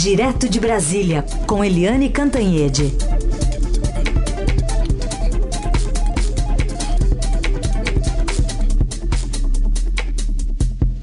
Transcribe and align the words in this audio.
Direto 0.00 0.48
de 0.48 0.60
Brasília, 0.60 1.24
com 1.44 1.64
Eliane 1.64 2.08
Cantanhede. 2.08 2.84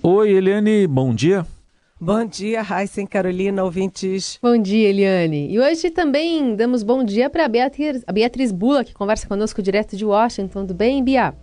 Oi, 0.02 0.30
Eliane, 0.32 0.88
bom 0.88 1.14
dia. 1.14 1.46
Bom 2.00 2.26
dia, 2.26 2.62
Raíssa 2.62 3.02
e 3.02 3.06
Carolina, 3.06 3.66
ouvintes. 3.66 4.40
Bom 4.42 4.58
dia, 4.58 4.88
Eliane. 4.88 5.52
E 5.52 5.60
hoje 5.60 5.92
também 5.92 6.56
damos 6.56 6.82
bom 6.82 7.04
dia 7.04 7.30
para 7.30 7.44
a 7.44 7.50
Beatriz, 7.50 8.02
a 8.08 8.14
Beatriz 8.14 8.54
Bula, 8.54 8.86
que 8.86 8.94
conversa 8.94 9.28
conosco 9.28 9.62
direto 9.62 9.98
de 9.98 10.06
Washington. 10.06 10.62
Tudo 10.62 10.74
bem, 10.74 11.04
Bia? 11.04 11.36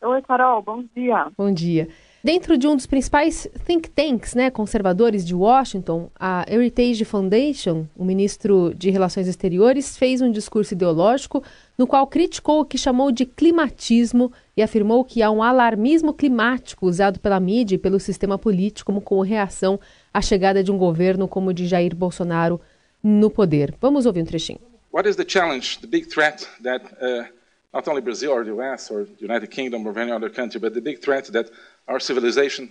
Oi, 0.00 0.22
Carol, 0.22 0.62
bom 0.62 0.84
dia. 0.94 1.26
Bom 1.36 1.50
dia. 1.50 1.88
Dentro 2.24 2.56
de 2.56 2.66
um 2.66 2.74
dos 2.74 2.86
principais 2.86 3.46
think 3.66 3.90
tanks 3.90 4.34
né, 4.34 4.50
conservadores 4.50 5.26
de 5.26 5.34
Washington, 5.34 6.10
a 6.18 6.42
Heritage 6.48 7.04
Foundation, 7.04 7.86
o 7.94 8.02
ministro 8.02 8.72
de 8.74 8.88
Relações 8.88 9.28
Exteriores, 9.28 9.98
fez 9.98 10.22
um 10.22 10.32
discurso 10.32 10.72
ideológico 10.72 11.44
no 11.76 11.86
qual 11.86 12.06
criticou 12.06 12.60
o 12.60 12.64
que 12.64 12.78
chamou 12.78 13.12
de 13.12 13.26
climatismo 13.26 14.32
e 14.56 14.62
afirmou 14.62 15.04
que 15.04 15.22
há 15.22 15.30
um 15.30 15.42
alarmismo 15.42 16.14
climático 16.14 16.86
usado 16.86 17.20
pela 17.20 17.38
mídia 17.38 17.74
e 17.74 17.78
pelo 17.78 18.00
sistema 18.00 18.38
político 18.38 18.86
como, 18.86 19.02
como 19.02 19.20
reação 19.20 19.78
à 20.10 20.22
chegada 20.22 20.64
de 20.64 20.72
um 20.72 20.78
governo 20.78 21.28
como 21.28 21.50
o 21.50 21.52
de 21.52 21.66
Jair 21.66 21.94
Bolsonaro 21.94 22.58
no 23.02 23.28
poder. 23.28 23.74
Vamos 23.82 24.06
ouvir 24.06 24.22
um 24.22 24.24
trechinho. 24.24 24.60
What 24.90 25.06
is 25.06 25.16
the 25.16 25.26
challenge, 25.28 25.78
the 25.80 25.86
big 25.86 26.08
threat 26.08 26.48
that 26.62 26.86
uh, 27.02 27.26
not 27.74 27.88
only 27.88 28.00
Brazil 28.00 28.30
or 28.30 28.44
the 28.44 28.54
US 28.60 28.90
or 28.90 29.04
the 29.04 29.20
United 29.20 29.50
Kingdom 29.50 29.86
or 29.86 29.98
any 29.98 30.12
other 30.12 30.30
country, 30.30 30.60
but 30.60 30.72
the 30.72 30.80
big 30.80 31.00
threat 31.00 31.24
that 31.32 31.50
our 31.88 31.98
civilization 31.98 32.70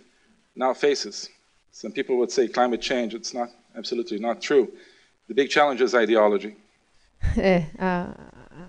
now 0.55 0.73
faces. 0.73 1.29
Some 1.71 1.91
people 1.91 2.17
would 2.17 2.31
say 2.31 2.47
climate 2.47 2.81
change. 2.81 3.13
It's 3.13 3.33
not 3.33 3.49
absolutely 3.75 4.19
not 4.19 4.41
true. 4.41 4.71
The 5.27 5.33
big 5.33 5.49
challenge 5.49 5.81
is 5.81 5.93
ideology. 5.93 6.55
É, 7.37 7.67
a, 7.79 8.15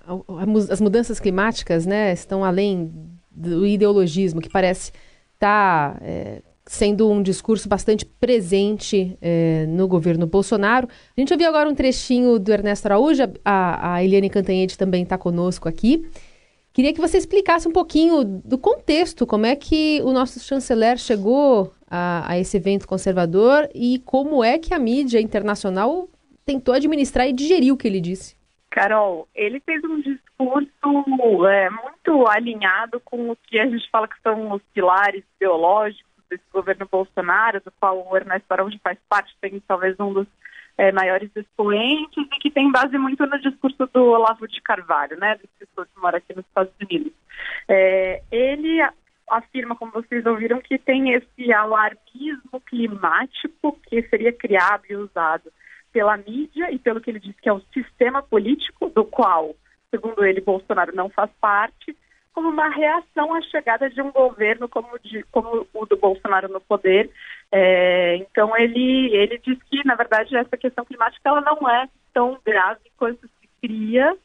a, 0.06 0.14
a, 0.14 0.72
as 0.72 0.80
mudanças 0.80 1.18
climáticas, 1.18 1.84
né, 1.86 2.12
estão 2.12 2.44
além 2.44 3.10
do 3.30 3.66
ideologismo 3.66 4.40
que 4.40 4.48
parece 4.48 4.92
estar 5.34 5.94
tá, 5.94 5.98
é, 6.00 6.40
sendo 6.66 7.10
um 7.10 7.22
discurso 7.22 7.68
bastante 7.68 8.06
presente 8.06 9.18
é, 9.20 9.66
no 9.66 9.86
governo 9.86 10.26
Bolsonaro. 10.26 10.88
A 11.16 11.20
gente 11.20 11.32
ouviu 11.32 11.48
agora 11.48 11.68
um 11.68 11.74
trechinho 11.74 12.38
do 12.38 12.52
Ernesto 12.52 12.86
Araújo, 12.86 13.22
a, 13.44 13.94
a 13.94 14.04
Eliane 14.04 14.30
Cantanhede 14.30 14.78
também 14.78 15.02
está 15.02 15.18
conosco 15.18 15.68
aqui. 15.68 16.08
Queria 16.72 16.92
que 16.92 17.00
você 17.00 17.18
explicasse 17.18 17.68
um 17.68 17.72
pouquinho 17.72 18.24
do 18.24 18.58
contexto, 18.58 19.26
como 19.26 19.46
é 19.46 19.54
que 19.54 20.00
o 20.02 20.12
nosso 20.12 20.40
chanceler 20.40 20.98
chegou 20.98 21.72
a, 21.88 22.32
a, 22.32 22.38
esse 22.38 22.56
evento 22.56 22.88
conservador 22.88 23.68
e 23.72 24.00
como 24.00 24.42
é 24.42 24.58
que 24.58 24.74
a 24.74 24.78
mídia 24.78 25.20
internacional 25.20 26.08
tentou 26.44 26.74
administrar 26.74 27.28
e 27.28 27.32
digerir 27.32 27.72
o 27.72 27.76
que 27.76 27.86
ele 27.86 28.00
disse. 28.00 28.36
Carol, 28.70 29.28
ele 29.36 29.60
fez 29.60 29.84
um 29.84 30.00
discurso 30.00 31.46
é, 31.46 31.70
muito 31.70 32.26
alinhado 32.26 33.00
com 33.04 33.30
o 33.30 33.36
que 33.36 33.56
a 33.56 33.66
gente 33.66 33.88
fala 33.88 34.08
que 34.08 34.20
são 34.20 34.52
os 34.52 34.62
pilares 34.74 35.22
ideológicos 35.36 36.13
desse 36.34 36.50
governo 36.52 36.88
Bolsonaro, 36.90 37.60
do 37.60 37.72
qual 37.78 38.06
o 38.06 38.16
Ernesto 38.16 38.50
Araújo 38.50 38.78
faz 38.82 38.98
parte, 39.08 39.34
tem 39.40 39.60
talvez 39.66 39.98
um 40.00 40.12
dos 40.12 40.26
é, 40.76 40.90
maiores 40.90 41.30
expoentes 41.34 42.26
e 42.32 42.38
que 42.40 42.50
tem 42.50 42.70
base 42.70 42.98
muito 42.98 43.24
no 43.26 43.40
discurso 43.40 43.88
do 43.92 44.04
Olavo 44.04 44.48
de 44.48 44.60
Carvalho, 44.60 45.16
né, 45.16 45.36
do 45.36 45.44
escritor 45.44 45.86
que 45.86 46.00
mora 46.00 46.18
aqui 46.18 46.34
nos 46.34 46.44
Estados 46.44 46.72
Unidos. 46.80 47.12
É, 47.68 48.22
ele 48.30 48.80
afirma, 49.28 49.76
como 49.76 49.92
vocês 49.92 50.26
ouviram, 50.26 50.60
que 50.60 50.76
tem 50.76 51.12
esse 51.12 51.52
alarmismo 51.52 52.60
climático 52.66 53.78
que 53.88 54.02
seria 54.08 54.32
criado 54.32 54.82
e 54.88 54.96
usado 54.96 55.50
pela 55.92 56.16
mídia 56.16 56.70
e 56.72 56.78
pelo 56.78 57.00
que 57.00 57.10
ele 57.10 57.20
diz 57.20 57.34
que 57.40 57.48
é 57.48 57.52
o 57.52 57.62
sistema 57.72 58.22
político, 58.22 58.90
do 58.90 59.04
qual, 59.04 59.54
segundo 59.90 60.24
ele, 60.24 60.40
Bolsonaro 60.40 60.94
não 60.94 61.08
faz 61.08 61.30
parte, 61.40 61.96
como 62.34 62.48
uma 62.48 62.68
reação 62.68 63.32
à 63.32 63.40
chegada 63.42 63.88
de 63.88 64.02
um 64.02 64.10
governo 64.10 64.68
como, 64.68 64.98
de, 64.98 65.22
como 65.30 65.66
o 65.72 65.86
do 65.86 65.96
Bolsonaro 65.96 66.48
no 66.48 66.60
poder. 66.60 67.08
É, 67.50 68.16
então 68.16 68.56
ele, 68.56 69.14
ele 69.14 69.38
diz 69.38 69.56
que, 69.70 69.86
na 69.86 69.94
verdade, 69.94 70.36
essa 70.36 70.56
questão 70.56 70.84
climática 70.84 71.28
ela 71.28 71.40
não 71.40 71.70
é 71.70 71.88
tão 72.12 72.36
grave 72.44 72.90
quanto 72.98 73.20
se 73.28 73.48
cria, 73.62 74.16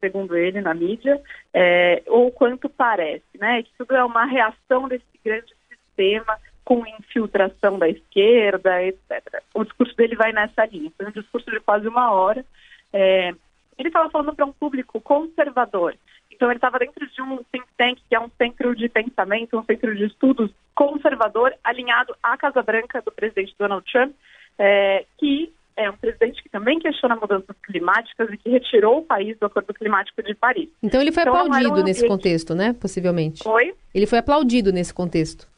segundo 0.00 0.34
ele, 0.34 0.62
na 0.62 0.72
mídia, 0.72 1.20
é, 1.52 2.02
ou 2.06 2.32
quanto 2.32 2.68
parece, 2.70 3.26
né? 3.38 3.62
Que 3.62 3.70
tudo 3.76 3.94
é 3.94 4.02
uma 4.02 4.24
reação 4.24 4.88
desse 4.88 5.04
grande 5.22 5.52
sistema 5.68 6.38
com 6.64 6.86
infiltração 6.86 7.78
da 7.78 7.88
esquerda, 7.88 8.82
etc. 8.82 9.42
O 9.54 9.64
discurso 9.64 9.94
dele 9.96 10.16
vai 10.16 10.32
nessa 10.32 10.64
linha. 10.66 10.90
Foi 10.96 11.06
um 11.06 11.10
discurso 11.10 11.50
de 11.50 11.60
quase 11.60 11.86
uma 11.86 12.12
hora. 12.12 12.44
É, 12.92 13.34
ele 13.78 13.88
estava 13.88 14.10
falando 14.10 14.34
para 14.34 14.46
um 14.46 14.52
público 14.52 15.00
conservador. 15.00 15.94
Então, 16.38 16.52
ele 16.52 16.58
estava 16.58 16.78
dentro 16.78 17.04
de 17.04 17.20
um 17.20 17.38
think 17.50 17.66
tank, 17.76 17.98
que 18.08 18.14
é 18.14 18.20
um 18.20 18.30
centro 18.38 18.72
de 18.72 18.88
pensamento, 18.88 19.58
um 19.58 19.64
centro 19.64 19.92
de 19.92 20.04
estudos 20.04 20.52
conservador, 20.72 21.52
alinhado 21.64 22.14
à 22.22 22.36
Casa 22.36 22.62
Branca 22.62 23.02
do 23.02 23.10
presidente 23.10 23.56
Donald 23.58 23.84
Trump, 23.90 24.14
é, 24.56 25.04
que 25.18 25.52
é 25.76 25.90
um 25.90 25.96
presidente 25.96 26.40
que 26.40 26.48
também 26.48 26.78
questiona 26.78 27.16
mudanças 27.16 27.56
climáticas 27.64 28.30
e 28.30 28.36
que 28.36 28.50
retirou 28.50 28.98
o 28.98 29.04
país 29.04 29.36
do 29.40 29.46
Acordo 29.46 29.74
Climático 29.74 30.22
de 30.22 30.32
Paris. 30.32 30.68
Então, 30.80 31.00
ele 31.00 31.10
foi 31.10 31.24
então, 31.24 31.34
aplaudido 31.34 31.80
um 31.80 31.82
nesse 31.82 32.06
contexto, 32.06 32.54
né? 32.54 32.72
Possivelmente. 32.72 33.42
Oi? 33.44 33.74
Ele 33.92 34.06
foi 34.06 34.18
aplaudido 34.18 34.72
nesse 34.72 34.94
contexto. 34.94 35.48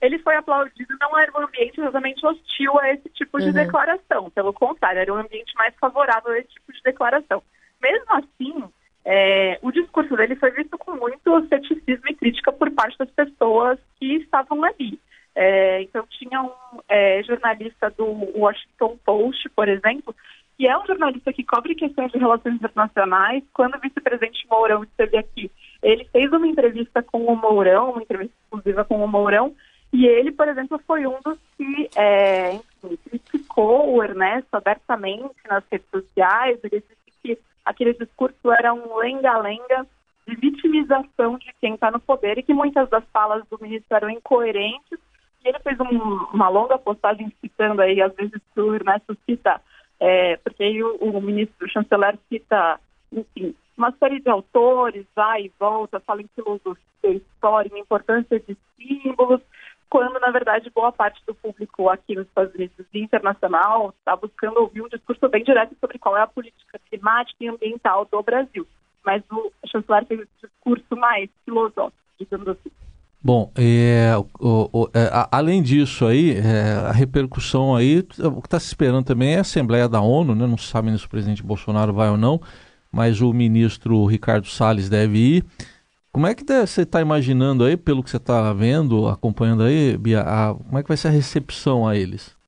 Ele 0.00 0.18
foi 0.20 0.34
aplaudido, 0.34 0.96
não 0.98 1.18
era 1.18 1.30
um 1.38 1.44
ambiente 1.44 1.78
exatamente 1.78 2.24
hostil 2.24 2.80
a 2.80 2.90
esse 2.90 3.10
tipo 3.10 3.38
de 3.38 3.48
uhum. 3.48 3.52
declaração. 3.52 4.30
Pelo 4.30 4.54
contrário, 4.54 5.00
era 5.00 5.12
um 5.12 5.18
ambiente 5.18 5.54
mais 5.56 5.74
favorável 5.78 6.32
a 6.32 6.38
esse 6.38 6.48
tipo 6.48 6.72
de 6.72 6.80
declaração. 6.82 7.42
Mesmo 7.82 8.06
assim, 8.08 8.64
é, 9.04 9.58
o 9.62 9.70
discurso 9.70 10.16
dele 10.16 10.36
foi 10.36 10.50
visto 10.52 10.78
com 10.78 10.96
muito 10.96 11.46
ceticismo 11.48 12.08
e 12.08 12.14
crítica 12.14 12.50
por 12.52 12.70
parte 12.70 12.96
das 12.98 13.10
pessoas 13.10 13.78
que 13.98 14.16
estavam 14.16 14.64
ali. 14.64 14.98
É, 15.34 15.82
então, 15.82 16.06
tinha 16.08 16.42
um 16.42 16.50
é, 16.88 17.22
jornalista 17.24 17.90
do 17.90 18.06
Washington 18.38 18.96
Post, 19.04 19.48
por 19.50 19.68
exemplo, 19.68 20.14
que 20.56 20.66
é 20.66 20.78
um 20.78 20.86
jornalista 20.86 21.32
que 21.32 21.42
cobre 21.42 21.74
questões 21.74 22.12
de 22.12 22.18
relações 22.18 22.54
internacionais. 22.54 23.42
Quando 23.52 23.74
o 23.74 23.80
vice-presidente 23.80 24.46
Mourão 24.48 24.84
esteve 24.84 25.18
aqui, 25.18 25.50
ele 25.82 26.04
fez 26.06 26.32
uma 26.32 26.46
entrevista 26.46 27.02
com 27.02 27.24
o 27.24 27.36
Mourão, 27.36 27.90
uma 27.90 28.02
entrevista 28.02 28.34
exclusiva 28.44 28.84
com 28.84 29.04
o 29.04 29.08
Mourão, 29.08 29.54
e 29.92 30.06
ele, 30.06 30.32
por 30.32 30.48
exemplo, 30.48 30.80
foi 30.86 31.06
um 31.06 31.20
dos 31.24 31.38
que 31.56 31.88
é, 31.96 32.54
enfim, 32.54 32.98
criticou 33.08 33.94
o 33.94 34.02
Ernesto 34.02 34.56
abertamente 34.56 35.34
nas 35.48 35.62
redes 35.70 35.86
sociais. 35.88 36.58
Ele 36.64 36.80
disse 36.80 36.96
que 37.22 37.38
aquele 37.64 37.94
discurso 37.94 38.52
era 38.52 38.72
um 38.72 38.96
lenga-lenga 38.96 39.86
de 40.26 40.36
vitimização 40.36 41.38
de 41.38 41.52
quem 41.60 41.74
está 41.74 41.90
no 41.90 42.00
poder 42.00 42.38
e 42.38 42.42
que 42.42 42.54
muitas 42.54 42.88
das 42.88 43.04
falas 43.12 43.44
do 43.48 43.58
ministro 43.60 43.96
eram 43.96 44.10
incoerentes. 44.10 44.98
E 45.44 45.48
ele 45.48 45.58
fez 45.60 45.78
um, 45.78 45.86
uma 46.32 46.48
longa 46.48 46.78
postagem 46.78 47.32
citando 47.40 47.82
aí, 47.82 48.00
às 48.00 48.14
vezes, 48.14 48.40
o 48.56 48.74
Ernesto 48.74 49.16
cita, 49.26 49.60
é, 50.00 50.36
porque 50.38 50.62
aí 50.62 50.82
o, 50.82 50.96
o 50.96 51.20
ministro, 51.20 51.66
o 51.66 51.68
chanceler, 51.68 52.18
cita, 52.30 52.80
enfim, 53.12 53.54
uma 53.76 53.92
série 53.98 54.20
de 54.20 54.30
autores, 54.30 55.04
vai 55.14 55.42
e 55.42 55.52
volta, 55.58 56.00
fala 56.00 56.22
em 56.22 56.30
filosofia, 56.34 56.80
história, 57.04 57.70
em 57.74 57.80
importância 57.80 58.40
de 58.40 58.56
símbolos, 58.76 59.40
quando, 59.88 60.18
na 60.18 60.30
verdade, 60.30 60.70
boa 60.74 60.90
parte 60.90 61.22
do 61.26 61.34
público 61.34 61.88
aqui 61.88 62.14
nos 62.14 62.26
Estados 62.26 62.54
Unidos 62.54 62.86
e 62.92 63.00
internacional 63.00 63.94
está 63.98 64.16
buscando 64.16 64.60
ouvir 64.60 64.82
um 64.82 64.88
discurso 64.88 65.28
bem 65.28 65.44
direto 65.44 65.76
sobre 65.80 65.98
qual 65.98 66.16
é 66.16 66.22
a 66.22 66.26
política 66.26 66.80
climática 66.90 67.44
e 67.44 67.48
ambiental 67.48 68.06
do 68.10 68.22
Brasil. 68.22 68.66
Mas 69.04 69.22
o 69.30 69.52
chanceler 69.66 70.06
fez 70.06 70.20
um 70.20 70.26
discurso 70.42 70.96
mais 70.96 71.28
filosófico, 71.44 71.98
digamos 72.18 72.48
assim. 72.48 72.70
Bom, 73.22 73.50
é, 73.56 74.12
o, 74.38 74.68
o, 74.70 74.90
é, 74.92 75.08
além 75.32 75.62
disso 75.62 76.06
aí, 76.06 76.32
é, 76.32 76.74
a 76.88 76.92
repercussão 76.92 77.74
aí, 77.74 78.00
o 78.18 78.40
que 78.42 78.46
está 78.46 78.60
se 78.60 78.66
esperando 78.66 79.06
também 79.06 79.32
é 79.32 79.38
a 79.38 79.40
Assembleia 79.40 79.88
da 79.88 80.00
ONU, 80.00 80.34
né? 80.34 80.46
não 80.46 80.58
se 80.58 80.66
sabe 80.66 80.96
se 80.98 81.06
o 81.06 81.08
presidente 81.08 81.42
Bolsonaro 81.42 81.90
vai 81.90 82.10
ou 82.10 82.18
não, 82.18 82.38
mas 82.92 83.22
o 83.22 83.32
ministro 83.32 84.04
Ricardo 84.04 84.46
Salles 84.46 84.90
deve 84.90 85.18
ir. 85.18 85.44
Como 86.14 86.28
é 86.28 86.32
que 86.32 86.44
você 86.44 86.82
está 86.82 87.00
imaginando 87.00 87.64
aí, 87.64 87.76
pelo 87.76 88.00
que 88.00 88.08
você 88.08 88.18
está 88.18 88.52
vendo, 88.52 89.08
acompanhando 89.08 89.64
aí, 89.64 89.98
Bia, 89.98 90.20
a, 90.20 90.54
como 90.54 90.78
é 90.78 90.82
que 90.84 90.86
vai 90.86 90.96
ser 90.96 91.08
a 91.08 91.10
recepção 91.10 91.88
a 91.88 91.96
eles? 91.96 92.38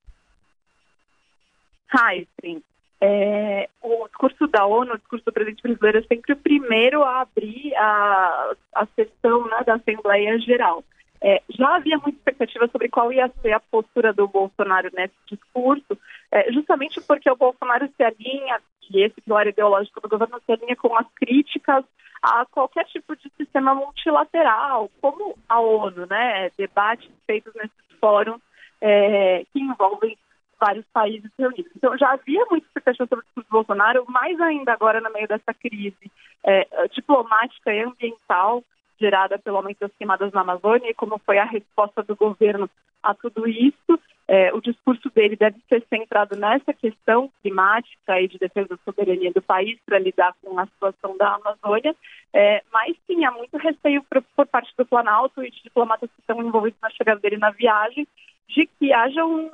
Ai, 1.93 2.29
sim. 2.41 2.63
É, 3.01 3.69
o 3.83 4.07
discurso 4.07 4.47
da 4.47 4.65
ONU, 4.65 4.93
o 4.95 4.99
discurso 4.99 5.25
do 5.25 5.33
presidente 5.33 5.65
brasileiro 5.65 5.99
é 5.99 6.03
sempre 6.03 6.33
o 6.33 6.37
primeiro 6.37 7.03
a 7.03 7.23
abrir 7.23 7.75
a, 7.75 8.53
a 8.73 8.87
sessão 8.95 9.49
né, 9.49 9.65
da 9.67 9.75
Assembleia 9.75 10.39
Geral. 10.39 10.85
É, 11.23 11.43
já 11.49 11.77
havia 11.77 11.99
muita 11.99 12.19
expectativa 12.19 12.69
sobre 12.69 12.89
qual 12.89 13.13
ia 13.13 13.31
ser 13.43 13.53
a 13.53 13.61
postura 13.61 14.13
do 14.13 14.29
Bolsonaro 14.29 14.91
nesse 14.93 15.15
discurso, 15.31 15.99
é, 16.31 16.53
justamente 16.53 17.01
porque 17.01 17.31
o 17.31 17.37
Bolsonaro 17.37 17.89
se 17.97 18.03
alinha, 18.03 18.61
e 18.91 19.03
esse 19.03 19.21
pilar 19.21 19.47
ideológico 19.47 20.01
do 20.01 20.09
governo 20.09 20.41
se 20.45 20.53
alinha 20.53 20.77
com 20.77 20.97
as 20.97 21.07
críticas 21.15 21.85
a 22.23 22.45
qualquer 22.47 22.85
tipo 22.87 23.17
de 23.17 23.31
sistema 23.37 23.75
multilateral, 23.75 24.91
como 25.01 25.37
a 25.49 25.61
ONU, 25.61 26.07
né? 26.07 26.51
Debates 26.57 27.11
feitos 27.27 27.53
nesses 27.55 27.99
fóruns 28.01 28.41
é, 28.81 29.45
que 29.53 29.61
envolvem 29.61 30.17
vários 30.59 30.85
países 30.93 31.31
reunidos. 31.39 31.71
Então, 31.77 31.97
já 31.99 32.13
havia 32.13 32.45
muita 32.51 32.67
expectativa 32.67 33.07
sobre 33.07 33.23
o 33.23 33.27
discurso 33.27 33.49
do 33.49 33.53
Bolsonaro, 33.53 34.05
mais 34.09 34.41
ainda 34.41 34.73
agora 34.73 35.01
no 35.01 35.13
meio 35.13 35.29
dessa 35.29 35.53
crise 35.53 36.11
é, 36.45 36.89
diplomática 36.89 37.73
e 37.73 37.83
ambiental 37.83 38.63
gerada 38.99 39.39
pelo 39.39 39.59
aumento 39.59 39.81
das 39.81 39.93
queimadas 39.99 40.33
na 40.33 40.41
Amazônia 40.41 40.91
e 40.91 40.95
como 40.95 41.19
foi 41.19 41.39
a 41.39 41.45
resposta 41.45 42.03
do 42.03 42.17
governo 42.17 42.69
a 43.03 43.15
tudo 43.15 43.49
isso. 43.49 43.99
É, 44.29 44.53
o 44.53 44.61
discurso 44.61 45.09
dele 45.11 45.37
deve 45.37 45.57
ser 45.69 45.85
centrado 45.89 46.37
nessa 46.37 46.73
questão 46.73 47.31
climática 47.43 48.21
e 48.21 48.27
de 48.27 48.39
defesa 48.39 48.71
da 48.71 48.77
soberania 48.79 49.33
do 49.33 49.41
país 49.41 49.79
para 49.87 50.01
lidar 50.01 50.35
com 50.43 50.59
a 50.59 50.67
situação 50.67 51.17
da 51.17 51.35
Amazônia, 51.35 51.95
é, 52.33 52.61
mas 52.73 52.97
sim, 53.07 53.25
há 53.25 53.31
muito 53.31 53.57
receio 53.57 54.03
por, 54.11 54.21
por, 54.35 54.47
parte 54.47 54.73
do 54.77 54.85
Planalto 54.85 55.45
e 55.45 55.51
de 55.51 55.63
diplomatas 55.63 56.11
que 56.11 56.21
estão 56.21 56.43
envolvidos 56.43 56.81
na 56.83 56.91
chegada 56.91 57.21
dele 57.21 57.37
na 57.37 57.51
viagem 57.51 58.07
de 58.49 58.67
que 58.67 58.93
haja 58.93 59.25
um, 59.25 59.49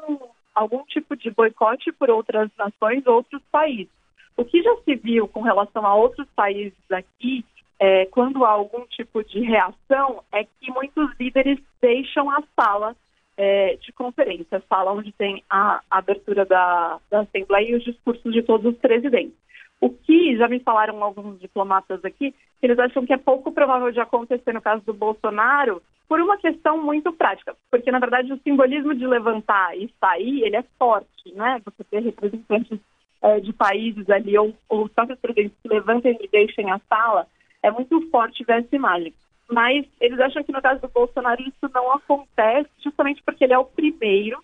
algum 0.54 0.82
tipo 0.84 1.14
de 1.16 1.30
boicote 1.30 1.92
por 1.92 2.08
outras 2.08 2.50
nações, 2.56 3.06
outros 3.06 3.42
países. 3.50 3.92
O 4.36 4.44
que 4.44 4.62
já 4.62 4.74
se 4.84 4.94
viu 4.94 5.28
com 5.28 5.42
relação 5.42 5.86
a 5.86 5.94
outros 5.94 6.26
países 6.34 6.90
aqui, 6.90 7.44
é, 7.82 8.06
quando 8.06 8.44
há 8.44 8.50
algum 8.50 8.86
tipo 8.86 9.24
de 9.24 9.40
reação, 9.40 10.22
é 10.30 10.44
que 10.44 10.70
muitos 10.70 11.10
líderes 11.18 11.58
deixam 11.80 12.30
a 12.30 12.40
sala 12.54 12.94
é, 13.36 13.74
de 13.74 13.92
conferência, 13.92 14.62
sala 14.68 14.92
onde 14.92 15.10
tem 15.10 15.42
a, 15.50 15.80
a 15.90 15.98
abertura 15.98 16.44
da, 16.44 17.00
da 17.10 17.22
Assembleia 17.22 17.70
e 17.70 17.74
os 17.74 17.82
discursos 17.82 18.32
de 18.32 18.40
todos 18.44 18.72
os 18.72 18.78
presidentes. 18.78 19.34
O 19.80 19.90
que 19.90 20.36
já 20.36 20.46
me 20.46 20.60
falaram 20.60 21.02
alguns 21.02 21.40
diplomatas 21.40 22.04
aqui, 22.04 22.32
eles 22.62 22.78
acham 22.78 23.04
que 23.04 23.12
é 23.12 23.18
pouco 23.18 23.50
provável 23.50 23.90
de 23.90 23.98
acontecer 23.98 24.52
no 24.52 24.62
caso 24.62 24.84
do 24.84 24.94
Bolsonaro, 24.94 25.82
por 26.08 26.20
uma 26.20 26.36
questão 26.36 26.80
muito 26.80 27.12
prática, 27.12 27.56
porque 27.68 27.90
na 27.90 27.98
verdade 27.98 28.32
o 28.32 28.38
simbolismo 28.44 28.94
de 28.94 29.08
levantar 29.08 29.76
e 29.76 29.92
sair, 29.98 30.42
ele 30.42 30.54
é 30.54 30.64
forte, 30.78 31.34
né? 31.34 31.60
Você 31.64 31.82
ter 31.82 32.00
representantes 32.00 32.78
é, 33.20 33.40
de 33.40 33.52
países 33.52 34.08
ali, 34.08 34.38
ou, 34.38 34.54
ou 34.68 34.84
os 34.84 34.92
próprios 34.92 35.18
presidentes 35.18 35.58
que 35.60 35.68
levantem 35.68 36.16
e 36.20 36.28
deixem 36.28 36.70
a 36.70 36.78
sala, 36.88 37.26
é 37.62 37.70
muito 37.70 38.00
forte 38.10 38.44
ver 38.44 38.64
essa 38.64 38.76
imagem. 38.76 39.14
Mas 39.50 39.86
eles 40.00 40.18
acham 40.18 40.42
que 40.42 40.52
no 40.52 40.62
caso 40.62 40.80
do 40.80 40.88
Bolsonaro 40.88 41.40
isso 41.42 41.70
não 41.72 41.92
acontece, 41.92 42.70
justamente 42.82 43.22
porque 43.22 43.44
ele 43.44 43.52
é 43.52 43.58
o 43.58 43.64
primeiro 43.64 44.42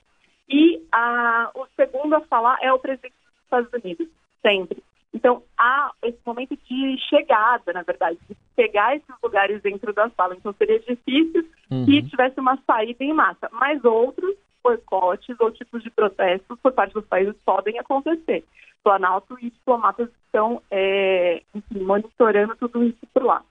e 0.49 0.82
a, 0.93 1.50
o 1.55 1.67
segundo 1.76 2.15
a 2.15 2.20
falar 2.23 2.59
é 2.62 2.73
o 2.73 2.79
presidente 2.79 3.15
dos 3.15 3.44
Estados 3.44 3.73
Unidos, 3.73 4.09
sempre. 4.43 4.82
Então, 5.12 5.43
há 5.56 5.91
esse 6.03 6.19
momento 6.25 6.56
de 6.69 6.99
chegada, 7.09 7.73
na 7.73 7.82
verdade, 7.82 8.19
de 8.29 8.37
pegar 8.55 8.94
esses 8.94 9.15
lugares 9.23 9.61
dentro 9.62 9.93
da 9.93 10.11
sala. 10.11 10.35
Então, 10.37 10.53
seria 10.53 10.79
difícil 10.81 11.49
uhum. 11.71 11.87
que 11.87 12.03
tivesse 12.03 12.38
uma 12.38 12.59
saída 12.67 13.03
em 13.03 13.12
massa. 13.12 13.49
Mas 13.53 13.82
outros 13.85 14.37
boicotes 14.63 15.37
ou 15.41 15.51
tipos 15.51 15.83
de 15.83 15.91
protestos 15.91 16.59
por 16.63 16.73
parte 16.73 16.95
dos 16.95 17.05
países 17.07 17.35
podem 17.45 17.79
acontecer. 17.79 18.45
Planalto 18.83 19.37
e 19.41 19.51
diplomatas 19.51 20.09
estão 20.27 20.63
é, 20.71 21.43
enfim, 21.55 21.81
monitorando 21.81 22.57
tudo 22.57 22.85
isso 22.85 23.07
por 23.13 23.25
lá. 23.25 23.43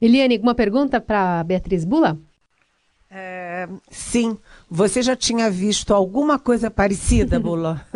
Eliane, 0.00 0.34
alguma 0.34 0.54
pergunta 0.54 1.00
para 1.00 1.44
Beatriz 1.44 1.84
Bula? 1.84 2.18
É, 3.14 3.68
sim. 3.90 4.38
Você 4.70 5.02
já 5.02 5.14
tinha 5.14 5.50
visto 5.50 5.92
alguma 5.92 6.38
coisa 6.38 6.70
parecida, 6.70 7.38
Bula? 7.40 7.86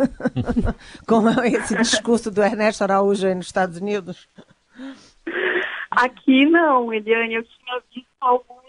Com 1.07 1.27
esse 1.43 1.75
discurso 1.75 2.29
do 2.29 2.43
Ernesto 2.43 2.83
Araújo 2.83 3.25
aí 3.25 3.33
nos 3.33 3.47
Estados 3.47 3.77
Unidos? 3.77 4.27
Aqui 5.89 6.45
não, 6.45 6.93
Eliane. 6.93 7.33
Eu 7.33 7.43
tinha 7.43 7.81
visto 7.93 8.07
alguns 8.21 8.66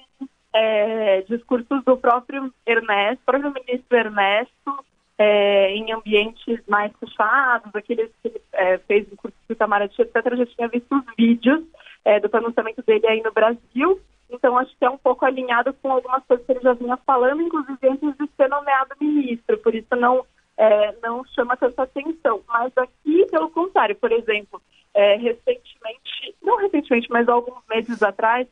é, 0.53 1.23
discursos 1.23 1.85
do 1.85 1.97
próprio 1.97 2.53
Ernesto, 2.67 3.23
próprio 3.25 3.53
ministro 3.53 3.97
Ernesto, 3.97 4.85
é, 5.19 5.75
em 5.75 5.93
ambientes 5.93 6.61
mais 6.69 6.93
fechados, 6.99 7.75
aqueles 7.75 8.11
que 8.23 8.29
ele 8.29 8.41
é, 8.53 8.79
fez 8.79 9.11
no 9.11 9.17
curso 9.17 9.37
de 9.49 9.53
Itamaraty, 9.53 10.01
etc. 10.01 10.15
Eu 10.25 10.37
já 10.37 10.47
tinha 10.47 10.69
visto 10.69 10.95
os 10.95 11.05
vídeos 11.17 11.65
é, 12.05 12.21
do 12.21 12.29
pronunciamento 12.29 12.83
dele 12.83 13.07
aí 13.07 13.23
no 13.23 13.33
Brasil. 13.33 14.01
Então, 14.31 14.57
acho 14.59 14.77
que 14.79 14.85
é 14.85 14.91
um 14.91 14.99
pouco 14.99 15.25
alinhado 15.25 15.73
com 15.75 15.91
algumas 15.91 16.23
coisas 16.25 16.45
que 16.45 16.53
ele 16.53 16.61
já 16.61 16.75
vinha 16.75 16.97
falando, 16.99 17.43
inclusive 17.43 17.79
antes 17.83 18.17
de 18.17 18.29
ser 18.37 18.49
nomeado 18.49 18.95
ministro. 19.01 19.59
Por 19.59 19.75
isso, 19.75 19.89
não, 19.97 20.25
é, 20.57 20.95
não 21.03 21.25
chama 21.35 21.57
tanta 21.57 21.83
atenção. 21.83 22.43
Mas 22.47 22.73
aqui, 22.77 23.27
pelo 23.31 23.51
contrário, 23.51 23.97
por 23.97 24.13
exemplo, 24.13 24.63
é, 24.95 25.17
recentemente, 25.17 26.37
não 26.43 26.59
recentemente, 26.59 27.09
mas 27.11 27.29
alguns 27.29 27.63
meses 27.69 28.03
atrás, 28.03 28.47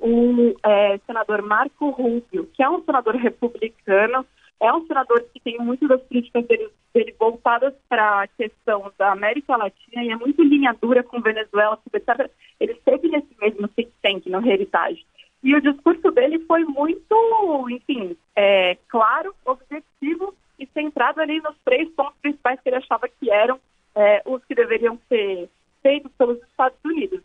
o 0.00 0.56
é, 0.62 0.98
senador 1.06 1.42
Marco 1.42 1.90
Rubio, 1.90 2.48
que 2.54 2.62
é 2.62 2.68
um 2.68 2.82
senador 2.82 3.14
republicano, 3.16 4.24
é 4.60 4.72
um 4.72 4.86
senador 4.86 5.24
que 5.32 5.40
tem 5.40 5.58
muitas 5.58 5.88
das 5.88 6.02
políticas 6.02 6.46
dele, 6.46 6.68
dele 6.92 7.14
voltadas 7.18 7.74
para 7.88 8.22
a 8.22 8.26
questão 8.26 8.92
da 8.98 9.12
América 9.12 9.56
Latina 9.56 10.04
e 10.04 10.10
é 10.10 10.16
muito 10.16 10.42
linha 10.42 10.76
dura 10.80 11.02
com 11.02 11.20
Venezuela, 11.20 11.78
etc. 11.92 12.30
Ele 12.58 12.72
esteve 12.72 13.08
nesse 13.08 13.28
mesmo 13.40 13.68
think 13.68 13.90
tank, 14.02 14.26
no 14.26 14.46
Heritage. 14.46 15.04
E 15.42 15.54
o 15.54 15.60
discurso 15.62 16.10
dele 16.10 16.38
foi 16.40 16.64
muito, 16.64 17.68
enfim, 17.70 18.14
é, 18.36 18.76
claro, 18.88 19.34
objetivo 19.46 20.34
e 20.58 20.66
centrado 20.66 21.20
ali 21.22 21.40
nos 21.40 21.56
três 21.64 21.88
pontos 21.90 22.18
principais 22.20 22.60
que 22.60 22.68
ele 22.68 22.76
achava 22.76 23.08
que 23.08 23.30
eram 23.30 23.58
é, 23.94 24.22
os 24.26 24.44
que 24.44 24.54
deveriam 24.54 24.98
ser 25.08 25.48
feitos 25.82 26.12
pelos 26.18 26.38
Estados 26.42 26.78
Unidos. 26.84 27.19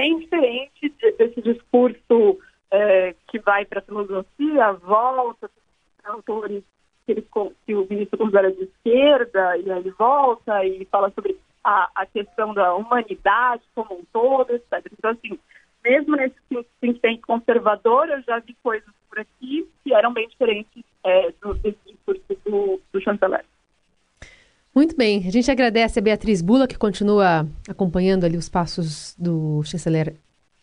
Bem 0.00 0.18
diferente 0.18 0.88
de, 0.98 1.12
desse 1.12 1.42
discurso 1.42 2.38
é, 2.70 3.14
que 3.28 3.38
vai 3.38 3.66
para 3.66 3.80
a 3.80 3.82
filosofia, 3.82 4.72
volta, 4.72 5.50
autores 6.02 6.64
que, 7.04 7.12
ele, 7.12 7.26
que 7.66 7.74
o 7.74 7.86
ministro 7.86 8.16
considera 8.16 8.50
de 8.50 8.62
esquerda, 8.62 9.58
e 9.58 9.70
aí 9.70 9.78
ele 9.78 9.90
volta 9.90 10.64
e 10.64 10.86
fala 10.86 11.10
sobre 11.10 11.38
a, 11.62 11.90
a 11.94 12.06
questão 12.06 12.54
da 12.54 12.74
humanidade 12.74 13.62
como 13.74 13.92
um 13.92 14.04
todo, 14.10 14.54
etc. 14.54 14.90
Então, 14.90 15.10
assim, 15.10 15.38
mesmo 15.84 16.16
nesse 16.16 16.34
think 16.80 16.98
tank 17.00 17.20
conservador, 17.20 18.08
eu 18.08 18.22
já 18.22 18.38
vi 18.38 18.56
coisas 18.62 18.88
por 19.06 19.18
aqui 19.18 19.68
que 19.84 19.92
eram 19.92 20.14
bem 20.14 20.26
diferentes 20.28 20.82
é, 21.04 21.30
do, 21.42 21.52
desse 21.56 21.78
discurso 21.86 22.22
do, 22.46 22.80
do 22.90 23.00
chanceler. 23.02 23.44
Muito 24.74 24.96
bem, 24.96 25.24
a 25.26 25.30
gente 25.30 25.50
agradece 25.50 25.98
a 25.98 26.02
Beatriz 26.02 26.40
Bula, 26.40 26.68
que 26.68 26.78
continua 26.78 27.46
acompanhando 27.68 28.24
ali 28.24 28.36
os 28.36 28.48
passos 28.48 29.16
do 29.18 29.62
chanceler 29.64 30.14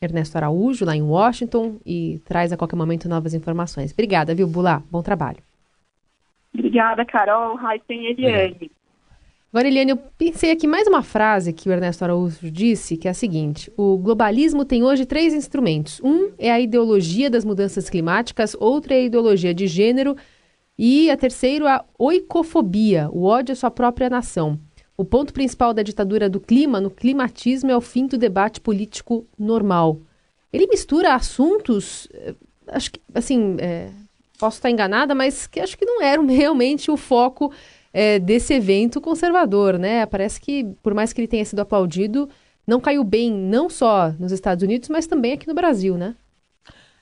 Ernesto 0.01 0.37
Araújo, 0.37 0.85
lá 0.85 0.95
em 0.95 1.01
Washington, 1.01 1.77
e 1.85 2.21
traz 2.23 2.53
a 2.53 2.57
qualquer 2.57 2.77
momento 2.77 3.09
novas 3.09 3.33
informações. 3.33 3.91
Obrigada, 3.91 4.33
viu, 4.33 4.47
Bula? 4.47 4.81
Bom 4.89 5.01
trabalho. 5.01 5.39
Obrigada, 6.53 7.03
Carol, 7.05 7.55
Raíssen 7.55 8.03
e 8.03 8.11
Eliane. 8.11 8.71
Agora, 9.51 9.67
Eliane, 9.67 9.91
eu 9.91 9.97
pensei 10.17 10.51
aqui 10.51 10.67
mais 10.67 10.87
uma 10.87 11.01
frase 11.01 11.51
que 11.51 11.67
o 11.67 11.71
Ernesto 11.71 12.03
Araújo 12.03 12.51
disse, 12.51 12.95
que 12.95 13.07
é 13.07 13.11
a 13.11 13.13
seguinte: 13.13 13.71
o 13.75 13.97
globalismo 13.97 14.63
tem 14.63 14.83
hoje 14.83 15.05
três 15.05 15.33
instrumentos. 15.33 15.99
Um 16.03 16.31
é 16.37 16.51
a 16.51 16.59
ideologia 16.59 17.29
das 17.29 17.43
mudanças 17.43 17.89
climáticas, 17.89 18.55
outro 18.59 18.93
é 18.93 18.97
a 18.97 19.01
ideologia 19.01 19.53
de 19.53 19.67
gênero 19.67 20.15
e 20.77 21.09
a 21.09 21.17
terceiro 21.17 21.67
a 21.67 21.83
oicofobia, 21.97 23.09
o 23.11 23.23
ódio 23.23 23.53
à 23.53 23.55
sua 23.55 23.71
própria 23.71 24.09
nação. 24.09 24.59
O 24.95 25.05
ponto 25.05 25.33
principal 25.33 25.73
da 25.73 25.83
ditadura 25.83 26.29
do 26.29 26.39
clima 26.39 26.81
no 26.81 26.89
climatismo 26.89 27.71
é 27.71 27.77
o 27.77 27.81
fim 27.81 28.07
do 28.07 28.17
debate 28.17 28.59
político 28.59 29.25
normal. 29.37 29.99
Ele 30.51 30.67
mistura 30.67 31.13
assuntos, 31.13 32.07
eh, 32.13 32.33
acho 32.67 32.91
que, 32.91 32.99
assim, 33.13 33.57
é, 33.59 33.89
posso 34.39 34.57
estar 34.57 34.71
enganada, 34.71 35.13
mas 35.13 35.45
que 35.45 35.59
acho 35.59 35.77
que 35.77 35.85
não 35.85 36.01
era 36.01 36.21
realmente 36.25 36.89
o 36.89 36.97
foco 36.97 37.51
é, 37.93 38.19
desse 38.19 38.53
evento 38.53 39.01
conservador, 39.01 39.77
né? 39.77 40.05
Parece 40.05 40.39
que, 40.41 40.63
por 40.81 40.93
mais 40.93 41.13
que 41.13 41.21
ele 41.21 41.27
tenha 41.27 41.45
sido 41.45 41.59
aplaudido, 41.59 42.29
não 42.65 42.79
caiu 42.79 43.03
bem 43.03 43.31
não 43.31 43.69
só 43.69 44.11
nos 44.19 44.31
Estados 44.31 44.63
Unidos, 44.63 44.89
mas 44.89 45.07
também 45.07 45.33
aqui 45.33 45.47
no 45.47 45.53
Brasil, 45.53 45.97
né? 45.97 46.15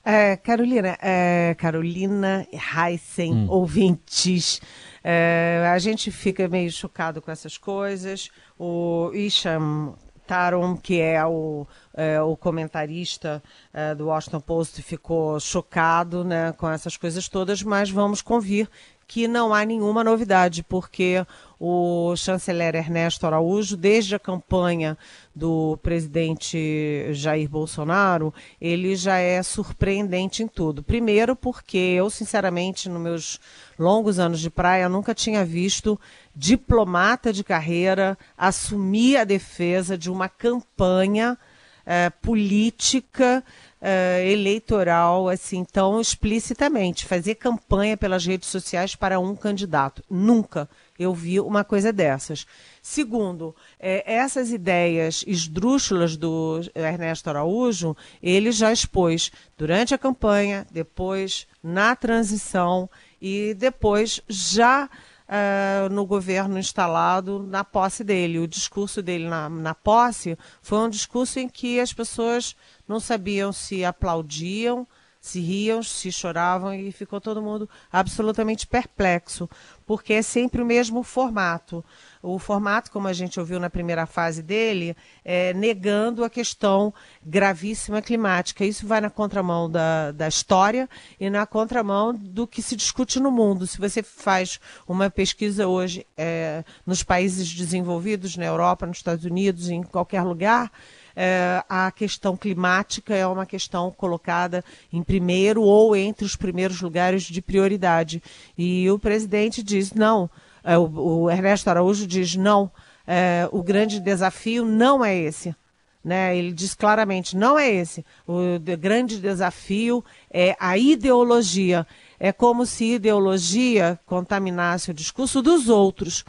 É, 0.08 0.38
Carolina, 0.38 0.96
é, 1.02 1.56
Carolina 1.58 2.48
Heissen, 2.54 3.34
hum. 3.34 3.48
ouvintes, 3.50 4.62
é, 5.04 5.68
a 5.68 5.80
gente 5.80 6.12
fica 6.12 6.48
meio 6.48 6.72
chocado 6.72 7.24
com 7.24 7.32
essas 7.32 7.58
coisas. 7.58 8.30
O 8.58 9.10
Isham 9.16 9.96
Taron, 10.28 10.78
que 10.78 11.02
é 11.02 11.26
o, 11.26 11.66
é, 11.94 12.22
o 12.22 12.38
comentarista 12.38 13.42
é, 13.74 13.96
do 13.96 14.06
Washington 14.06 14.42
Post, 14.42 14.82
ficou 14.84 15.40
chocado 15.40 16.24
né, 16.24 16.52
com 16.54 16.70
essas 16.70 16.96
coisas 16.98 17.28
todas, 17.28 17.64
mas 17.64 17.90
vamos 17.90 18.22
convir 18.22 18.70
que 19.08 19.28
não 19.28 19.54
há 19.54 19.64
nenhuma 19.66 20.04
novidade, 20.04 20.64
porque 20.64 21.26
o 21.60 22.16
chanceler 22.16 22.76
Ernesto 22.76 23.26
Araújo, 23.26 23.78
desde 23.78 24.16
a 24.16 24.20
campanha 24.20 24.98
do 25.34 25.78
presidente 25.82 27.08
Jair 27.12 27.50
Bolsonaro, 27.50 28.34
ele 28.60 28.96
já 28.96 29.18
é 29.18 29.42
surpreendente 29.42 30.44
em 30.44 30.48
tudo. 30.48 30.84
Primeiro, 30.84 31.36
porque 31.36 31.78
eu, 31.78 32.10
sinceramente, 32.10 32.90
nos 32.90 33.02
meus 33.02 33.40
longos 33.78 34.20
anos 34.20 34.40
de 34.40 34.50
praia, 34.50 34.90
nunca 34.90 35.14
tinha 35.14 35.46
visto 35.46 36.00
diplomata 36.36 37.32
de 37.32 37.44
carreira 37.44 38.18
assumir 38.38 39.18
a 39.18 39.24
defesa 39.24 39.98
de 39.98 40.10
uma 40.10 40.28
campanha 40.28 41.38
é, 41.86 42.10
política 42.10 43.44
é, 43.80 44.32
eleitoral 44.32 45.30
assim 45.30 45.64
tão 45.64 46.02
explicitamente, 46.02 47.06
fazer 47.06 47.36
campanha 47.36 47.96
pelas 47.96 48.26
redes 48.26 48.50
sociais 48.50 48.96
para 48.96 49.20
um 49.20 49.36
candidato. 49.36 50.04
Nunca 50.10 50.68
eu 50.98 51.14
vi 51.14 51.40
uma 51.40 51.64
coisa 51.64 51.92
dessas. 51.92 52.46
Segundo, 52.82 53.56
é, 53.80 54.04
essas 54.14 54.52
ideias 54.52 55.24
esdrúxulas 55.28 56.16
do 56.16 56.62
Ernesto 56.74 57.30
Araújo, 57.30 57.96
ele 58.22 58.52
já 58.52 58.72
expôs 58.72 59.32
durante 59.58 59.94
a 59.94 59.98
campanha, 59.98 60.66
depois 60.72 61.48
na 61.62 61.96
transição 61.96 62.90
e 63.22 63.54
depois 63.56 64.22
já 64.28 64.90
uh, 65.25 65.90
no 65.90 66.06
governo 66.06 66.58
instalado 66.58 67.40
na 67.40 67.64
posse 67.64 68.04
dele. 68.04 68.40
O 68.40 68.48
discurso 68.48 69.02
dele 69.02 69.28
na, 69.28 69.50
na 69.50 69.75
posse 69.75 70.38
foi 70.62 70.80
um 70.80 70.90
discurso 70.90 71.40
em 71.40 71.50
que 71.50 71.80
as 71.80 71.94
pessoas 71.94 72.56
não 72.88 73.00
sabiam 73.00 73.52
se 73.52 73.84
aplaudiam, 73.84 74.88
se 75.25 75.39
riam, 75.39 75.82
se 75.82 76.12
choravam 76.12 76.74
e 76.74 76.91
ficou 76.91 77.20
todo 77.20 77.41
mundo 77.41 77.67
absolutamente 77.91 78.67
perplexo, 78.67 79.50
porque 79.86 80.13
é 80.13 80.22
sempre 80.22 80.62
o 80.62 80.65
mesmo 80.65 81.01
formato. 81.01 81.84
O 82.22 82.38
formato, 82.38 82.91
como 82.91 83.08
a 83.08 83.13
gente 83.13 83.39
ouviu 83.39 83.60
na 83.60 83.70
primeira 83.70 84.05
fase 84.05 84.44
dele, 84.44 84.96
é 85.24 85.51
negando 85.53 86.24
a 86.24 86.29
questão 86.29 86.94
gravíssima 87.25 88.03
climática. 88.03 88.63
Isso 88.63 88.86
vai 88.86 89.01
na 89.01 89.10
contramão 89.10 89.70
da, 89.70 90.12
da 90.12 90.27
história 90.27 90.88
e 91.20 91.27
na 91.27 91.46
contramão 91.48 92.13
do 92.13 92.46
que 92.46 92.62
se 92.62 92.75
discute 92.75 93.20
no 93.20 93.32
mundo. 93.32 93.65
Se 93.65 93.79
você 93.79 94.03
faz 94.03 94.60
uma 94.88 95.10
pesquisa 95.10 95.67
hoje 95.67 96.05
é, 96.15 96.63
nos 96.86 97.01
países 97.01 97.51
desenvolvidos, 97.51 98.38
na 98.38 98.46
Europa, 98.46 98.86
nos 98.86 98.98
Estados 98.98 99.25
Unidos, 99.25 99.70
em 99.70 99.82
qualquer 99.82 100.22
lugar, 100.22 100.72
é, 101.16 101.64
a 101.70 101.90
questão 101.92 102.36
climática 102.36 103.16
é 103.16 103.26
uma 103.26 103.46
questão 103.46 103.90
colocada 103.92 104.64
em 104.92 105.02
primeiro 105.02 105.62
ou 105.62 105.96
entre 105.96 106.26
os 106.26 106.36
primeiros 106.36 106.82
lugares 106.82 107.24
de 107.24 107.42
prioridade. 107.42 108.22
E 108.58 108.90
o 108.92 109.00
presidente 109.00 109.64
diz: 109.64 109.94
não, 109.94 110.30
é, 110.64 110.78
o, 110.78 111.24
o, 111.24 111.32
Ernesto 111.32 111.70
Araújo 111.70 112.06
diz: 112.06 112.36
não, 112.36 112.70
é, 113.08 113.48
o 113.52 113.64
grande 113.64 114.00
desafio 114.00 114.66
não 114.66 115.06
é 115.06 115.16
esse. 115.16 115.56
Né? 116.04 116.38
Ele 116.38 116.52
diz 116.52 116.76
claramente: 116.76 117.38
não 117.38 117.58
é 117.58 117.72
esse. 117.72 118.06
O 118.28 118.60
de, 118.60 118.76
grande 118.76 119.20
desafio 119.20 120.04
é 120.30 120.56
a 120.60 120.78
ideologia. 120.78 121.88
É 122.20 122.32
como 122.32 122.66
se 122.66 122.94
ideologia 122.94 124.00
contaminasse 124.06 124.92
o 124.92 124.94
discurso 124.94 125.42
dos 125.42 125.70
outros 125.70 126.24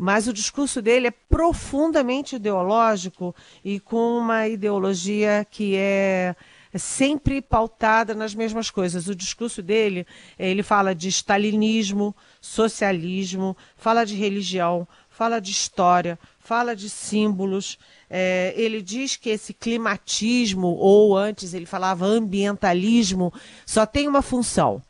mas 0.00 0.26
o 0.26 0.32
discurso 0.32 0.80
dele 0.80 1.08
é 1.08 1.10
profundamente 1.10 2.36
ideológico 2.36 3.36
e 3.62 3.78
com 3.78 4.16
uma 4.16 4.48
ideologia 4.48 5.46
que 5.50 5.76
é 5.76 6.34
sempre 6.74 7.42
pautada 7.42 8.14
nas 8.14 8.34
mesmas 8.34 8.70
coisas. 8.70 9.08
O 9.08 9.14
discurso 9.14 9.62
dele, 9.62 10.06
ele 10.38 10.62
fala 10.62 10.94
de 10.94 11.08
stalinismo, 11.08 12.16
socialismo, 12.40 13.54
fala 13.76 14.06
de 14.06 14.14
religião, 14.14 14.88
fala 15.10 15.38
de 15.38 15.50
história, 15.50 16.18
fala 16.38 16.74
de 16.74 16.88
símbolos. 16.88 17.78
É, 18.08 18.54
ele 18.56 18.80
diz 18.80 19.16
que 19.16 19.28
esse 19.28 19.52
climatismo, 19.52 20.68
ou 20.68 21.14
antes 21.14 21.52
ele 21.52 21.66
falava 21.66 22.06
ambientalismo, 22.06 23.30
só 23.66 23.84
tem 23.84 24.08
uma 24.08 24.22
função: 24.22 24.82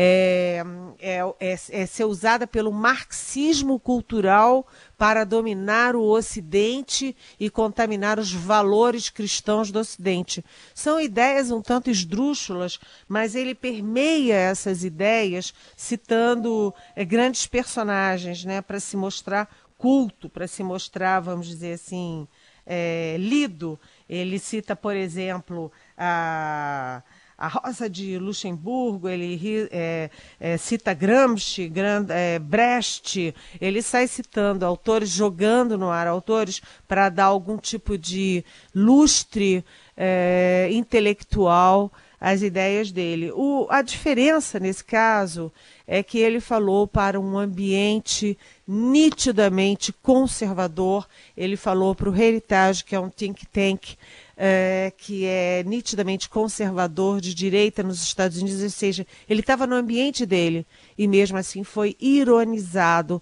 é, 0.00 0.62
é, 1.00 1.18
é, 1.40 1.58
é, 1.70 1.86
ser 1.86 2.04
usada 2.04 2.46
pelo 2.46 2.70
marxismo 2.70 3.80
cultural 3.80 4.64
para 4.96 5.24
dominar 5.24 5.96
o 5.96 6.04
Ocidente 6.04 7.16
e 7.38 7.50
contaminar 7.50 8.16
os 8.16 8.32
valores 8.32 9.10
cristãos 9.10 9.72
do 9.72 9.80
Ocidente. 9.80 10.44
São 10.72 11.00
ideias 11.00 11.50
um 11.50 11.60
tanto 11.60 11.90
esdrúxulas, 11.90 12.78
mas 13.08 13.34
ele 13.34 13.56
permeia 13.56 14.36
essas 14.36 14.84
ideias 14.84 15.52
citando 15.76 16.72
é, 16.94 17.04
grandes 17.04 17.48
personagens 17.48 18.44
né, 18.44 18.62
para 18.62 18.78
se 18.78 18.96
mostrar 18.96 19.52
culto, 19.76 20.28
para 20.28 20.46
se 20.46 20.62
mostrar, 20.62 21.18
vamos 21.18 21.48
dizer 21.48 21.72
assim, 21.72 22.28
é, 22.64 23.16
lido. 23.18 23.76
Ele 24.08 24.38
cita, 24.38 24.76
por 24.76 24.94
exemplo, 24.94 25.72
a 25.96 27.02
a 27.38 27.46
Rosa 27.46 27.88
de 27.88 28.18
Luxemburgo, 28.18 29.08
ele 29.08 29.40
é, 29.70 30.10
é, 30.40 30.56
cita 30.56 30.92
Gramsci, 30.92 31.68
Grand, 31.68 32.06
é, 32.10 32.36
Brecht, 32.40 33.32
ele 33.60 33.80
sai 33.80 34.08
citando 34.08 34.66
autores, 34.66 35.08
jogando 35.08 35.78
no 35.78 35.88
ar 35.88 36.08
autores 36.08 36.60
para 36.88 37.08
dar 37.08 37.26
algum 37.26 37.56
tipo 37.56 37.96
de 37.96 38.44
lustre 38.74 39.64
é, 39.96 40.68
intelectual 40.72 41.92
às 42.20 42.42
ideias 42.42 42.90
dele. 42.90 43.30
O, 43.32 43.68
a 43.70 43.82
diferença 43.82 44.58
nesse 44.58 44.82
caso 44.82 45.52
é 45.86 46.02
que 46.02 46.18
ele 46.18 46.40
falou 46.40 46.88
para 46.88 47.20
um 47.20 47.38
ambiente 47.38 48.36
nitidamente 48.66 49.92
conservador, 49.92 51.06
ele 51.36 51.56
falou 51.56 51.94
para 51.94 52.10
o 52.10 52.16
Heritage, 52.16 52.84
que 52.84 52.96
é 52.96 53.00
um 53.00 53.08
think 53.08 53.46
tank 53.46 53.96
é, 54.40 54.92
que 54.96 55.26
é 55.26 55.64
nitidamente 55.66 56.28
conservador, 56.28 57.20
de 57.20 57.34
direita 57.34 57.82
nos 57.82 58.00
Estados 58.00 58.40
Unidos, 58.40 58.62
ou 58.62 58.70
seja, 58.70 59.04
ele 59.28 59.40
estava 59.40 59.66
no 59.66 59.74
ambiente 59.74 60.24
dele 60.24 60.64
e 60.96 61.08
mesmo 61.08 61.36
assim 61.36 61.64
foi 61.64 61.96
ironizado 61.98 63.20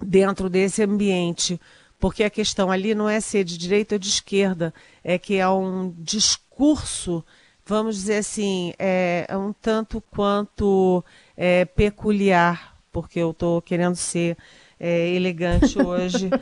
dentro 0.00 0.48
desse 0.48 0.82
ambiente, 0.82 1.60
porque 1.98 2.24
a 2.24 2.30
questão 2.30 2.70
ali 2.70 2.94
não 2.94 3.06
é 3.06 3.20
ser 3.20 3.44
de 3.44 3.58
direita 3.58 3.96
ou 3.96 3.98
de 3.98 4.08
esquerda, 4.08 4.72
é 5.04 5.18
que 5.18 5.36
é 5.36 5.48
um 5.48 5.92
discurso, 5.98 7.22
vamos 7.66 7.96
dizer 7.96 8.18
assim, 8.18 8.72
é, 8.78 9.26
é 9.28 9.36
um 9.36 9.52
tanto 9.52 10.00
quanto 10.00 11.04
é, 11.36 11.66
peculiar, 11.66 12.78
porque 12.90 13.18
eu 13.18 13.32
estou 13.32 13.60
querendo 13.60 13.96
ser 13.96 14.38
é, 14.78 15.08
elegante 15.10 15.80
hoje. 15.80 16.30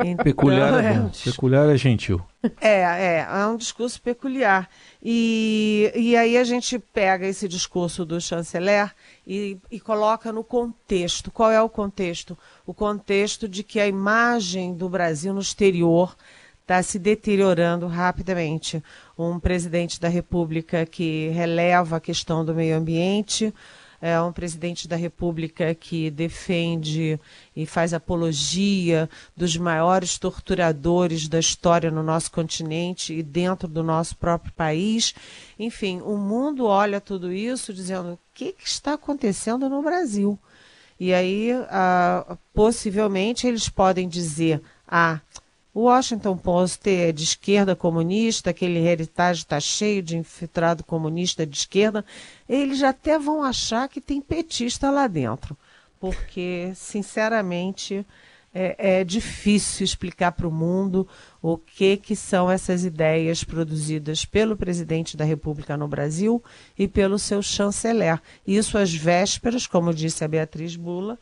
Então, 0.00 0.24
peculiar, 0.24 0.84
é, 0.84 0.94
é 0.94 1.10
peculiar 1.24 1.68
é 1.68 1.76
gentil. 1.76 2.22
É, 2.60 2.82
é, 2.82 3.26
é 3.28 3.46
um 3.46 3.56
discurso 3.56 4.00
peculiar. 4.00 4.70
E, 5.02 5.90
e 5.94 6.16
aí 6.16 6.36
a 6.36 6.44
gente 6.44 6.78
pega 6.78 7.26
esse 7.26 7.48
discurso 7.48 8.04
do 8.04 8.20
chanceler 8.20 8.94
e, 9.26 9.58
e 9.68 9.80
coloca 9.80 10.32
no 10.32 10.44
contexto. 10.44 11.32
Qual 11.32 11.50
é 11.50 11.60
o 11.60 11.68
contexto? 11.68 12.38
O 12.64 12.72
contexto 12.72 13.48
de 13.48 13.64
que 13.64 13.80
a 13.80 13.88
imagem 13.88 14.72
do 14.72 14.88
Brasil 14.88 15.34
no 15.34 15.40
exterior 15.40 16.16
está 16.62 16.82
se 16.82 16.98
deteriorando 16.98 17.86
rapidamente. 17.86 18.82
Um 19.18 19.40
presidente 19.40 20.00
da 20.00 20.08
República 20.08 20.86
que 20.86 21.28
releva 21.30 21.96
a 21.96 22.00
questão 22.00 22.44
do 22.44 22.54
meio 22.54 22.76
ambiente, 22.76 23.52
é 24.00 24.20
um 24.20 24.32
presidente 24.32 24.86
da 24.86 24.94
República 24.94 25.74
que 25.74 26.10
defende 26.10 27.18
e 27.54 27.66
faz 27.66 27.92
apologia 27.92 29.10
dos 29.36 29.56
maiores 29.56 30.18
torturadores 30.18 31.26
da 31.26 31.38
história 31.40 31.90
no 31.90 32.02
nosso 32.02 32.30
continente 32.30 33.12
e 33.12 33.22
dentro 33.22 33.66
do 33.66 33.82
nosso 33.82 34.16
próprio 34.16 34.52
país. 34.52 35.14
Enfim, 35.58 36.00
o 36.00 36.16
mundo 36.16 36.66
olha 36.66 37.00
tudo 37.00 37.32
isso 37.32 37.74
dizendo 37.74 38.12
o 38.12 38.18
que, 38.32 38.52
que 38.52 38.68
está 38.68 38.92
acontecendo 38.92 39.68
no 39.68 39.82
Brasil. 39.82 40.38
E 41.00 41.12
aí, 41.12 41.50
ah, 41.68 42.36
possivelmente, 42.52 43.46
eles 43.46 43.68
podem 43.68 44.08
dizer: 44.08 44.60
ah, 44.86 45.20
o 45.78 45.82
Washington 45.82 46.36
Post 46.36 46.90
é 46.90 47.12
de 47.12 47.22
esquerda 47.22 47.76
comunista, 47.76 48.50
aquele 48.50 48.80
Heritage 48.80 49.42
está 49.42 49.60
cheio 49.60 50.02
de 50.02 50.16
infiltrado 50.16 50.82
comunista 50.82 51.46
de 51.46 51.56
esquerda. 51.56 52.04
Eles 52.48 52.82
até 52.82 53.16
vão 53.16 53.44
achar 53.44 53.88
que 53.88 54.00
tem 54.00 54.20
petista 54.20 54.90
lá 54.90 55.06
dentro, 55.06 55.56
porque, 56.00 56.72
sinceramente, 56.74 58.04
é, 58.52 58.98
é 58.98 59.04
difícil 59.04 59.84
explicar 59.84 60.32
para 60.32 60.48
o 60.48 60.50
mundo 60.50 61.06
o 61.40 61.56
que, 61.56 61.96
que 61.96 62.16
são 62.16 62.50
essas 62.50 62.84
ideias 62.84 63.44
produzidas 63.44 64.24
pelo 64.24 64.56
presidente 64.56 65.16
da 65.16 65.24
República 65.24 65.76
no 65.76 65.86
Brasil 65.86 66.42
e 66.76 66.88
pelo 66.88 67.20
seu 67.20 67.40
chanceler. 67.40 68.20
Isso 68.44 68.76
às 68.76 68.92
vésperas, 68.92 69.64
como 69.64 69.94
disse 69.94 70.24
a 70.24 70.28
Beatriz 70.28 70.74
Bula, 70.74 71.16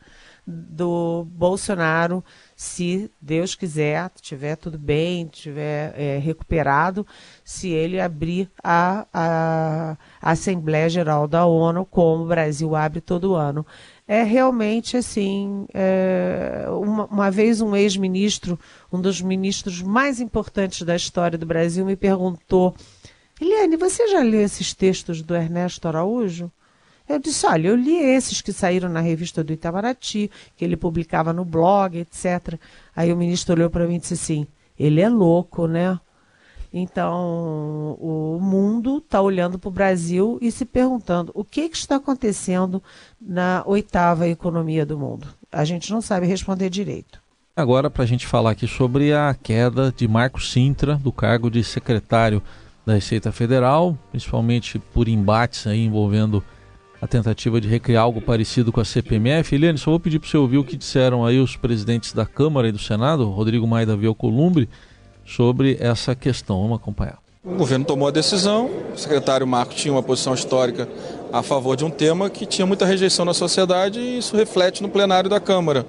do 0.46 1.26
Bolsonaro, 1.30 2.24
se 2.54 3.10
Deus 3.20 3.56
quiser, 3.56 4.08
tiver 4.20 4.56
tudo 4.56 4.78
bem, 4.78 5.26
tiver 5.26 5.92
é, 5.98 6.18
recuperado, 6.18 7.04
se 7.42 7.70
ele 7.70 8.00
abrir 8.00 8.48
a, 8.62 9.06
a, 9.12 9.96
Assembleia 10.22 10.88
Geral 10.88 11.26
da 11.26 11.44
ONU, 11.44 11.84
como 11.84 12.24
o 12.24 12.28
Brasil 12.28 12.76
abre 12.76 13.00
todo 13.00 13.34
ano. 13.34 13.66
É 14.06 14.22
realmente 14.22 14.96
assim, 14.96 15.66
é, 15.74 16.66
uma, 16.70 17.06
uma 17.06 17.30
vez 17.30 17.60
um 17.60 17.74
ex-ministro, 17.74 18.56
um 18.92 19.00
dos 19.00 19.20
ministros 19.20 19.82
mais 19.82 20.20
importantes 20.20 20.82
da 20.82 20.94
história 20.94 21.36
do 21.36 21.44
Brasil, 21.44 21.84
me 21.84 21.96
perguntou, 21.96 22.72
Eliane, 23.40 23.76
você 23.76 24.06
já 24.06 24.22
leu 24.22 24.42
esses 24.42 24.72
textos 24.72 25.22
do 25.22 25.34
Ernesto 25.34 25.88
Araújo? 25.88 26.52
Eu 27.08 27.18
disse: 27.18 27.46
olha, 27.46 27.68
eu 27.68 27.76
li 27.76 27.96
esses 27.96 28.40
que 28.40 28.52
saíram 28.52 28.88
na 28.88 29.00
revista 29.00 29.44
do 29.44 29.52
Itamaraty, 29.52 30.30
que 30.56 30.64
ele 30.64 30.76
publicava 30.76 31.32
no 31.32 31.44
blog, 31.44 31.98
etc. 31.98 32.58
Aí 32.94 33.12
o 33.12 33.16
ministro 33.16 33.54
olhou 33.54 33.70
para 33.70 33.86
mim 33.86 33.96
e 33.96 34.00
disse 34.00 34.14
assim: 34.14 34.46
ele 34.78 35.00
é 35.00 35.08
louco, 35.08 35.66
né? 35.66 35.98
Então, 36.72 37.96
o 37.98 38.38
mundo 38.40 38.98
está 38.98 39.22
olhando 39.22 39.58
para 39.58 39.68
o 39.68 39.72
Brasil 39.72 40.38
e 40.42 40.50
se 40.50 40.64
perguntando 40.64 41.32
o 41.34 41.42
que, 41.42 41.68
que 41.70 41.76
está 41.76 41.96
acontecendo 41.96 42.82
na 43.20 43.62
oitava 43.64 44.28
economia 44.28 44.84
do 44.84 44.98
mundo. 44.98 45.26
A 45.50 45.64
gente 45.64 45.90
não 45.90 46.02
sabe 46.02 46.26
responder 46.26 46.68
direito. 46.68 47.18
Agora, 47.56 47.88
para 47.88 48.02
a 48.02 48.06
gente 48.06 48.26
falar 48.26 48.50
aqui 48.50 48.66
sobre 48.66 49.14
a 49.14 49.34
queda 49.42 49.90
de 49.96 50.06
Marco 50.06 50.42
Sintra 50.42 50.96
do 50.96 51.10
cargo 51.10 51.50
de 51.50 51.64
secretário 51.64 52.42
da 52.84 52.92
Receita 52.92 53.32
Federal, 53.32 53.96
principalmente 54.10 54.78
por 54.78 55.08
embates 55.08 55.66
aí 55.66 55.82
envolvendo 55.82 56.44
a 57.00 57.06
tentativa 57.06 57.60
de 57.60 57.68
recriar 57.68 58.02
algo 58.02 58.20
parecido 58.20 58.72
com 58.72 58.80
a 58.80 58.84
CPMF. 58.84 59.54
Eliane, 59.54 59.78
só 59.78 59.90
vou 59.90 60.00
pedir 60.00 60.18
para 60.18 60.28
você 60.28 60.36
ouvir 60.36 60.58
o 60.58 60.64
que 60.64 60.76
disseram 60.76 61.24
aí 61.24 61.38
os 61.38 61.56
presidentes 61.56 62.12
da 62.12 62.24
Câmara 62.24 62.68
e 62.68 62.72
do 62.72 62.78
Senado, 62.78 63.28
Rodrigo 63.30 63.66
Maia 63.66 63.84
e 63.84 63.86
Davi 63.86 64.06
Alcolumbre, 64.06 64.68
sobre 65.24 65.76
essa 65.80 66.14
questão. 66.14 66.62
Vamos 66.62 66.76
acompanhar. 66.76 67.18
O 67.44 67.54
governo 67.54 67.84
tomou 67.84 68.08
a 68.08 68.10
decisão, 68.10 68.68
o 68.92 68.98
secretário 68.98 69.46
Marco 69.46 69.72
tinha 69.72 69.92
uma 69.92 70.02
posição 70.02 70.34
histórica 70.34 70.88
a 71.32 71.42
favor 71.42 71.76
de 71.76 71.84
um 71.84 71.90
tema 71.90 72.28
que 72.28 72.44
tinha 72.44 72.66
muita 72.66 72.84
rejeição 72.84 73.24
na 73.24 73.32
sociedade 73.32 74.00
e 74.00 74.18
isso 74.18 74.36
reflete 74.36 74.82
no 74.82 74.88
plenário 74.88 75.30
da 75.30 75.38
Câmara. 75.38 75.86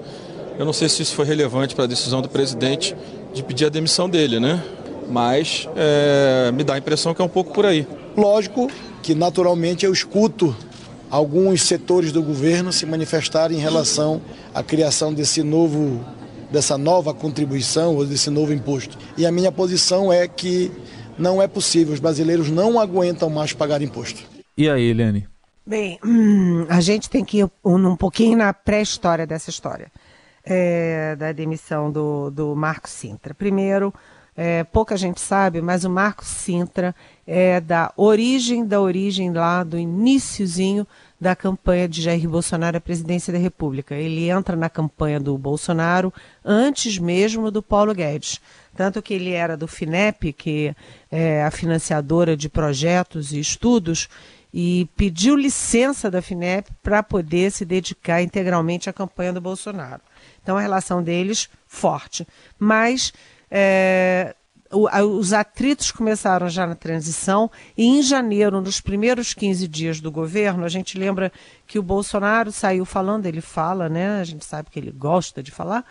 Eu 0.60 0.66
não 0.66 0.74
sei 0.74 0.88
se 0.90 1.02
isso 1.02 1.16
foi 1.16 1.26
relevante 1.26 1.74
para 1.74 1.86
a 1.86 1.88
decisão 1.88 2.22
do 2.22 2.30
presidente 2.30 2.96
de 3.34 3.42
pedir 3.44 3.66
a 3.66 3.70
demissão 3.70 4.10
dele, 4.10 4.40
né? 4.40 4.64
Mas 5.10 5.68
é, 5.76 6.52
me 6.52 6.64
dá 6.64 6.76
a 6.76 6.78
impressão 6.78 7.14
que 7.14 7.22
é 7.22 7.26
um 7.26 7.30
pouco 7.30 7.54
por 7.54 7.66
aí. 7.66 7.88
Lógico 8.16 8.70
que 9.02 9.16
naturalmente 9.16 9.86
eu 9.86 9.94
escuto 9.94 10.56
alguns 11.10 11.64
setores 11.64 12.12
do 12.12 12.22
governo 12.22 12.72
se 12.72 12.86
manifestarem 12.86 13.58
em 13.58 13.62
relação 13.62 14.22
à 14.54 14.64
criação 14.64 15.14
desse 15.14 15.44
novo 15.44 16.04
dessa 16.52 16.78
nova 16.78 17.14
contribuição 17.14 17.96
ou 17.96 18.06
desse 18.06 18.30
novo 18.30 18.54
imposto. 18.54 18.98
E 19.18 19.26
a 19.26 19.32
minha 19.32 19.52
posição 19.52 20.14
é 20.14 20.28
que 20.28 20.72
não 21.18 21.42
é 21.42 21.48
possível, 21.48 21.94
os 21.94 22.00
brasileiros 22.00 22.50
não 22.50 22.80
aguentam 22.80 23.30
mais 23.30 23.52
pagar 23.52 23.82
imposto. 23.82 24.24
E 24.58 24.70
aí, 24.70 24.84
Eliane? 24.84 25.28
Bem, 25.66 26.00
hum, 26.04 26.66
a 26.70 26.80
gente 26.80 27.10
tem 27.10 27.26
que 27.26 27.40
ir 27.40 27.52
um, 27.64 27.76
um 27.90 27.96
pouquinho 27.96 28.38
na 28.38 28.54
pré-história 28.54 29.28
dessa 29.28 29.50
história, 29.50 29.92
é, 30.46 31.16
da 31.18 31.34
demissão 31.34 31.92
do, 31.92 32.30
do 32.32 32.56
Marco 32.56 32.88
Sintra. 32.88 33.34
Primeiro, 33.34 33.94
é, 34.40 34.64
pouca 34.64 34.96
gente 34.96 35.20
sabe, 35.20 35.62
mas 35.64 35.84
o 35.84 35.90
Marco 35.90 36.24
Sintra 36.24 36.96
é 37.26 37.60
da 37.60 37.92
origem 37.98 38.64
da 38.64 38.80
origem 38.80 39.34
lá 39.34 39.64
do 39.64 39.80
iníciozinho 39.80 40.86
da 41.20 41.36
campanha 41.36 41.90
de 41.90 42.04
Jair 42.04 42.30
Bolsonaro 42.30 42.78
à 42.78 42.80
presidência 42.80 43.34
da 43.34 43.40
República. 43.40 43.96
Ele 43.96 44.30
entra 44.30 44.56
na 44.56 44.70
campanha 44.70 45.20
do 45.20 45.36
Bolsonaro 45.40 46.14
antes 46.46 47.00
mesmo 47.00 47.50
do 47.50 47.64
Paulo 47.64 47.96
Guedes. 47.96 48.40
Tanto 48.76 49.02
que 49.02 49.16
ele 49.16 49.32
era 49.32 49.58
do 49.58 49.68
FINEP, 49.68 50.32
que 50.34 50.76
é 51.12 51.44
a 51.44 51.50
financiadora 51.50 52.38
de 52.38 52.48
projetos 52.48 53.34
e 53.34 53.40
estudos, 53.40 54.08
e 54.54 54.88
pediu 54.96 55.36
licença 55.36 56.12
da 56.12 56.22
FINEP 56.22 56.70
para 56.84 57.02
poder 57.02 57.52
se 57.52 57.66
dedicar 57.66 58.22
integralmente 58.22 58.88
à 58.88 58.94
campanha 58.94 59.34
do 59.34 59.42
Bolsonaro. 59.42 60.02
Então 60.44 60.56
a 60.56 60.62
relação 60.62 61.02
deles 61.02 61.50
forte. 61.68 62.28
Mas 62.60 63.12
é, 63.50 64.36
os 64.72 65.32
atritos 65.32 65.92
começaram 65.92 66.50
já 66.50 66.68
na 66.68 66.76
transição 66.76 67.50
e 67.78 67.86
em 67.86 68.02
janeiro, 68.02 68.62
nos 68.62 68.82
primeiros 68.82 69.34
15 69.34 69.68
dias 69.68 70.02
do 70.02 70.12
governo, 70.12 70.66
a 70.66 70.70
gente 70.70 70.98
lembra 70.98 71.32
que 71.66 71.80
o 71.80 71.84
Bolsonaro 71.84 72.52
saiu 72.52 72.84
falando, 72.84 73.26
ele 73.26 73.40
fala, 73.40 73.88
né? 73.88 74.20
A 74.20 74.24
gente 74.24 74.44
sabe 74.44 74.70
que 74.70 74.78
ele 74.78 74.92
gosta 74.92 75.42
de 75.42 75.52
falar, 75.52 75.86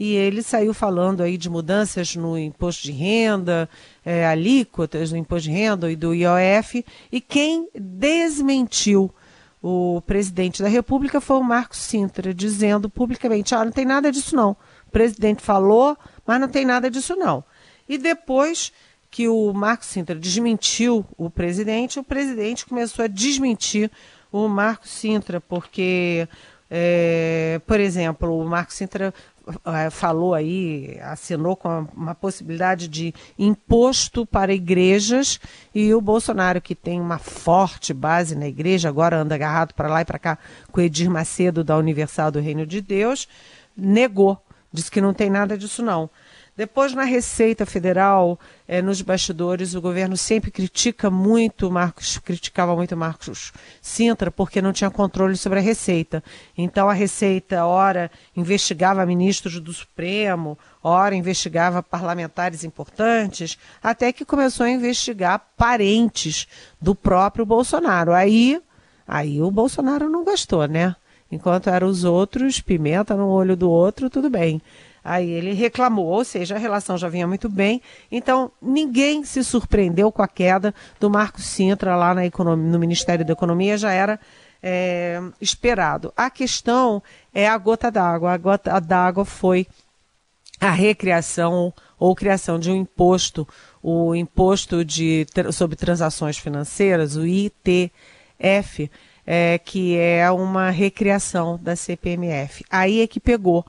e 0.00 0.14
ele 0.14 0.42
saiu 0.42 0.72
falando 0.72 1.22
aí 1.22 1.36
de 1.36 1.50
mudanças 1.50 2.16
no 2.16 2.38
imposto 2.38 2.84
de 2.84 2.92
renda, 2.92 3.68
é, 4.04 4.26
alíquotas 4.26 5.12
no 5.12 5.18
imposto 5.18 5.48
de 5.48 5.54
renda 5.54 5.90
e 5.92 5.96
do 5.96 6.14
IOF, 6.14 6.84
e 7.10 7.20
quem 7.20 7.68
desmentiu 7.74 9.12
o 9.62 10.02
presidente 10.04 10.62
da 10.62 10.68
República 10.68 11.20
foi 11.20 11.36
o 11.36 11.44
Marcos 11.44 11.78
Sintra, 11.78 12.34
dizendo 12.34 12.90
publicamente, 12.90 13.54
ah, 13.54 13.64
não 13.64 13.70
tem 13.70 13.84
nada 13.84 14.10
disso 14.10 14.34
não. 14.34 14.56
O 14.92 14.98
presidente 15.02 15.42
falou, 15.42 15.96
mas 16.26 16.38
não 16.38 16.48
tem 16.48 16.66
nada 16.66 16.90
disso 16.90 17.16
não. 17.16 17.42
E 17.88 17.96
depois 17.96 18.70
que 19.10 19.26
o 19.26 19.54
Marcos 19.54 19.88
Sintra 19.88 20.14
desmentiu 20.14 21.02
o 21.16 21.30
presidente, 21.30 21.98
o 21.98 22.04
presidente 22.04 22.66
começou 22.66 23.02
a 23.02 23.08
desmentir 23.08 23.90
o 24.30 24.46
Marcos 24.48 24.90
Sintra, 24.90 25.40
porque, 25.40 26.28
é, 26.70 27.58
por 27.66 27.80
exemplo, 27.80 28.38
o 28.38 28.46
Marcos 28.46 28.76
Sintra 28.76 29.14
é, 29.64 29.88
falou 29.88 30.34
aí, 30.34 31.00
assinou 31.00 31.56
com 31.56 31.88
uma 31.96 32.14
possibilidade 32.14 32.86
de 32.86 33.14
imposto 33.38 34.26
para 34.26 34.52
igrejas 34.52 35.40
e 35.74 35.94
o 35.94 36.02
Bolsonaro, 36.02 36.60
que 36.60 36.74
tem 36.74 37.00
uma 37.00 37.18
forte 37.18 37.94
base 37.94 38.36
na 38.36 38.46
igreja, 38.46 38.90
agora 38.90 39.16
anda 39.16 39.34
agarrado 39.34 39.72
para 39.72 39.88
lá 39.88 40.02
e 40.02 40.04
para 40.04 40.18
cá 40.18 40.38
com 40.70 40.82
o 40.82 40.84
Edir 40.84 41.10
Macedo 41.10 41.64
da 41.64 41.78
Universal 41.78 42.30
do 42.30 42.40
Reino 42.40 42.66
de 42.66 42.82
Deus, 42.82 43.26
negou, 43.74 44.38
disse 44.72 44.90
que 44.90 45.00
não 45.00 45.12
tem 45.12 45.28
nada 45.28 45.56
disso 45.56 45.82
não. 45.82 46.08
Depois, 46.54 46.92
na 46.92 47.04
Receita 47.04 47.64
Federal, 47.64 48.38
eh, 48.68 48.82
nos 48.82 49.00
bastidores, 49.00 49.74
o 49.74 49.80
governo 49.80 50.18
sempre 50.18 50.50
critica 50.50 51.10
muito 51.10 51.70
Marcos, 51.70 52.18
criticava 52.18 52.76
muito 52.76 52.94
Marcos 52.94 53.54
Sintra, 53.80 54.30
porque 54.30 54.60
não 54.60 54.70
tinha 54.70 54.90
controle 54.90 55.34
sobre 55.34 55.60
a 55.60 55.62
Receita. 55.62 56.22
Então, 56.56 56.90
a 56.90 56.92
Receita, 56.92 57.64
ora, 57.64 58.10
investigava 58.36 59.06
ministros 59.06 59.58
do 59.60 59.72
Supremo, 59.72 60.58
ora, 60.82 61.14
investigava 61.14 61.82
parlamentares 61.82 62.64
importantes, 62.64 63.56
até 63.82 64.12
que 64.12 64.24
começou 64.24 64.66
a 64.66 64.70
investigar 64.70 65.42
parentes 65.56 66.46
do 66.78 66.94
próprio 66.94 67.46
Bolsonaro. 67.46 68.12
Aí, 68.12 68.60
aí 69.08 69.40
o 69.40 69.50
Bolsonaro 69.50 70.06
não 70.06 70.22
gostou, 70.22 70.68
né? 70.68 70.94
Enquanto 71.32 71.70
eram 71.70 71.88
os 71.88 72.04
outros, 72.04 72.60
pimenta 72.60 73.16
no 73.16 73.26
olho 73.26 73.56
do 73.56 73.70
outro, 73.70 74.10
tudo 74.10 74.28
bem. 74.28 74.60
Aí 75.02 75.30
ele 75.30 75.54
reclamou, 75.54 76.06
ou 76.06 76.24
seja, 76.24 76.54
a 76.54 76.58
relação 76.58 76.98
já 76.98 77.08
vinha 77.08 77.26
muito 77.26 77.48
bem. 77.48 77.80
Então, 78.10 78.52
ninguém 78.60 79.24
se 79.24 79.42
surpreendeu 79.42 80.12
com 80.12 80.22
a 80.22 80.28
queda 80.28 80.74
do 81.00 81.08
Marco 81.08 81.40
Sintra 81.40 81.96
lá 81.96 82.14
na 82.14 82.26
economia, 82.26 82.70
no 82.70 82.78
Ministério 82.78 83.24
da 83.24 83.32
Economia, 83.32 83.78
já 83.78 83.90
era 83.90 84.20
é, 84.62 85.20
esperado. 85.40 86.12
A 86.14 86.28
questão 86.28 87.02
é 87.34 87.48
a 87.48 87.56
gota 87.56 87.90
d'água. 87.90 88.32
A 88.32 88.36
gota 88.36 88.78
d'água 88.78 89.24
foi 89.24 89.66
a 90.60 90.70
recriação 90.70 91.72
ou 91.98 92.14
criação 92.14 92.58
de 92.58 92.70
um 92.70 92.76
imposto, 92.76 93.48
o 93.82 94.14
imposto 94.14 94.84
de, 94.84 95.26
sobre 95.50 95.76
transações 95.76 96.36
financeiras, 96.36 97.16
o 97.16 97.26
ITF, 97.26 98.90
é, 99.26 99.58
que 99.58 99.96
é 99.96 100.30
uma 100.30 100.70
recriação 100.70 101.58
da 101.60 101.76
CPMF. 101.76 102.64
Aí 102.70 103.00
é 103.00 103.06
que 103.06 103.20
pegou 103.20 103.64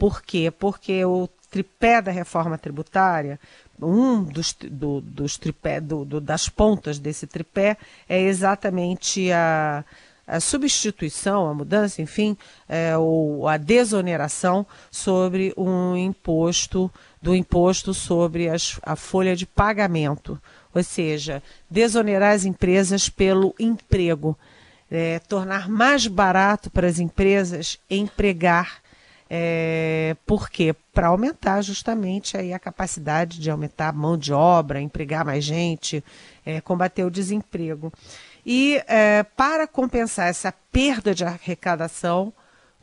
por 0.00 0.22
quê? 0.22 0.50
Porque 0.50 1.04
o 1.04 1.28
tripé 1.50 2.00
da 2.00 2.10
reforma 2.10 2.56
tributária, 2.56 3.38
um 3.78 4.22
dos, 4.22 4.56
do, 4.58 5.02
dos 5.02 5.36
tripé, 5.36 5.78
do, 5.78 6.06
do, 6.06 6.20
das 6.22 6.48
pontas 6.48 6.98
desse 6.98 7.26
tripé 7.26 7.76
é 8.08 8.18
exatamente 8.18 9.30
a, 9.30 9.84
a 10.26 10.40
substituição, 10.40 11.46
a 11.46 11.52
mudança, 11.52 12.00
enfim, 12.00 12.34
é, 12.66 12.96
ou 12.96 13.46
a 13.46 13.58
desoneração 13.58 14.66
sobre 14.90 15.52
um 15.54 15.94
imposto, 15.94 16.90
do 17.20 17.34
imposto 17.34 17.92
sobre 17.92 18.48
as, 18.48 18.80
a 18.82 18.96
folha 18.96 19.36
de 19.36 19.44
pagamento. 19.44 20.40
Ou 20.74 20.82
seja, 20.82 21.42
desonerar 21.68 22.32
as 22.32 22.46
empresas 22.46 23.10
pelo 23.10 23.54
emprego. 23.58 24.34
É, 24.90 25.20
tornar 25.20 25.68
mais 25.68 26.06
barato 26.06 26.68
para 26.68 26.86
as 26.86 26.98
empresas 26.98 27.78
empregar 27.88 28.82
é, 29.32 30.16
por 30.26 30.50
quê? 30.50 30.74
Para 30.92 31.06
aumentar 31.06 31.62
justamente 31.62 32.36
aí 32.36 32.52
a 32.52 32.58
capacidade 32.58 33.38
de 33.38 33.48
aumentar 33.48 33.90
a 33.90 33.92
mão 33.92 34.18
de 34.18 34.32
obra, 34.32 34.80
empregar 34.80 35.24
mais 35.24 35.44
gente, 35.44 36.02
é, 36.44 36.60
combater 36.60 37.04
o 37.04 37.10
desemprego. 37.10 37.92
E 38.44 38.82
é, 38.88 39.22
para 39.22 39.68
compensar 39.68 40.28
essa 40.28 40.52
perda 40.72 41.14
de 41.14 41.24
arrecadação 41.24 42.32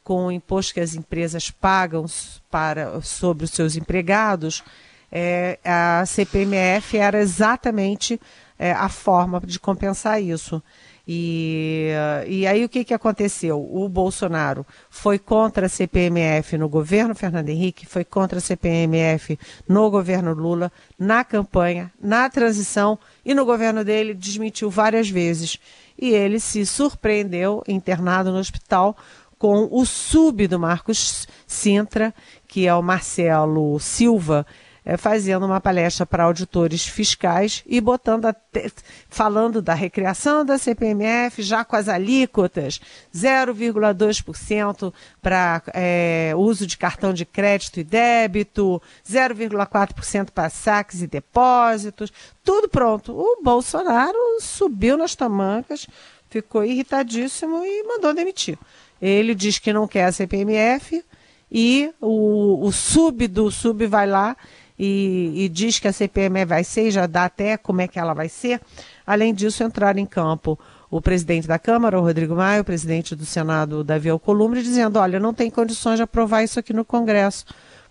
com 0.05 0.27
o 0.27 0.31
imposto 0.31 0.73
que 0.73 0.79
as 0.79 0.95
empresas 0.95 1.51
pagam 1.51 2.05
para, 2.49 3.01
sobre 3.01 3.43
os 3.43 3.51
seus 3.51 3.75
empregados, 3.75 4.63
é, 5.11 5.59
a 5.65 6.05
CPMF 6.05 6.97
era 6.97 7.19
exatamente 7.19 8.21
é, 8.57 8.71
a 8.71 8.87
forma 8.87 9.41
de 9.41 9.59
compensar 9.59 10.21
isso. 10.21 10.63
E, 11.07 11.89
e 12.27 12.45
aí 12.45 12.65
o 12.65 12.69
que, 12.69 12.83
que 12.83 12.93
aconteceu? 12.93 13.65
O 13.71 13.87
Bolsonaro 13.87 14.65
foi 14.89 15.17
contra 15.17 15.67
a 15.67 15.69
CPMF 15.69 16.57
no 16.57 16.67
governo 16.67 17.15
Fernando 17.15 17.47
Henrique, 17.47 17.85
foi 17.85 18.03
contra 18.03 18.39
a 18.39 18.41
CPMF 18.41 19.39
no 19.65 19.89
governo 19.89 20.33
Lula, 20.33 20.69
na 20.99 21.23
campanha, 21.23 21.93
na 22.01 22.29
transição 22.29 22.99
e 23.23 23.33
no 23.33 23.45
governo 23.45 23.85
dele 23.85 24.13
desmentiu 24.13 24.69
várias 24.69 25.09
vezes. 25.09 25.57
E 25.97 26.09
ele 26.09 26.41
se 26.41 26.65
surpreendeu 26.65 27.63
internado 27.67 28.29
no 28.29 28.37
hospital 28.37 28.97
com 29.39 29.69
o 29.71 29.85
sub 29.85 30.45
do 30.47 30.59
Marcos 30.59 31.27
Sintra, 31.45 32.13
que 32.47 32.67
é 32.67 32.75
o 32.75 32.81
Marcelo 32.81 33.79
Silva, 33.79 34.45
é, 34.87 34.95
fazendo 34.95 35.45
uma 35.45 35.59
palestra 35.59 36.05
para 36.05 36.23
auditores 36.23 36.87
fiscais 36.87 37.61
e 37.65 37.81
botando 37.81 38.25
até, 38.25 38.71
falando 39.09 39.61
da 39.61 39.73
recriação 39.73 40.45
da 40.45 40.57
CPMF 40.57 41.43
já 41.43 41.65
com 41.65 41.75
as 41.75 41.89
alíquotas 41.89 42.79
0,2% 43.13 44.93
para 45.21 45.61
é, 45.73 46.31
uso 46.37 46.65
de 46.65 46.77
cartão 46.77 47.13
de 47.13 47.25
crédito 47.25 47.81
e 47.81 47.83
débito, 47.83 48.81
0,4% 49.05 50.29
para 50.31 50.49
saques 50.49 51.01
e 51.01 51.07
depósitos, 51.07 52.09
tudo 52.41 52.69
pronto. 52.69 53.11
O 53.11 53.43
Bolsonaro 53.43 54.17
subiu 54.39 54.95
nas 54.95 55.15
tamancas, 55.15 55.85
ficou 56.29 56.63
irritadíssimo 56.63 57.57
e 57.65 57.83
mandou 57.83 58.13
demitir. 58.13 58.57
Ele 59.01 59.35
diz 59.35 59.59
que 59.59 59.73
não 59.73 59.85
quer 59.85 60.05
a 60.05 60.13
CPMF 60.13 61.03
e 61.51 61.91
o, 61.99 62.65
o 62.65 62.71
sub 62.71 63.27
do 63.27 63.51
sub 63.51 63.85
vai 63.85 64.07
lá 64.07 64.37
e, 64.77 65.33
e 65.35 65.49
diz 65.49 65.79
que 65.79 65.87
a 65.87 65.93
CPME 65.93 66.45
vai 66.45 66.63
ser, 66.63 66.91
já 66.91 67.07
dá 67.07 67.25
até 67.25 67.57
como 67.57 67.81
é 67.81 67.87
que 67.87 67.99
ela 67.99 68.13
vai 68.13 68.29
ser. 68.29 68.61
Além 69.05 69.33
disso, 69.33 69.63
entrar 69.63 69.97
em 69.97 70.05
campo 70.05 70.59
o 70.89 71.01
presidente 71.01 71.47
da 71.47 71.57
Câmara, 71.57 71.99
o 71.99 72.03
Rodrigo 72.03 72.35
Maia, 72.35 72.61
o 72.61 72.65
presidente 72.65 73.15
do 73.15 73.25
Senado, 73.25 73.83
Davi 73.83 74.09
Alcolumbre, 74.09 74.61
dizendo: 74.61 74.99
olha, 74.99 75.19
não 75.19 75.33
tem 75.33 75.49
condições 75.49 75.97
de 75.97 76.03
aprovar 76.03 76.43
isso 76.43 76.59
aqui 76.59 76.73
no 76.73 76.85
Congresso, 76.85 77.45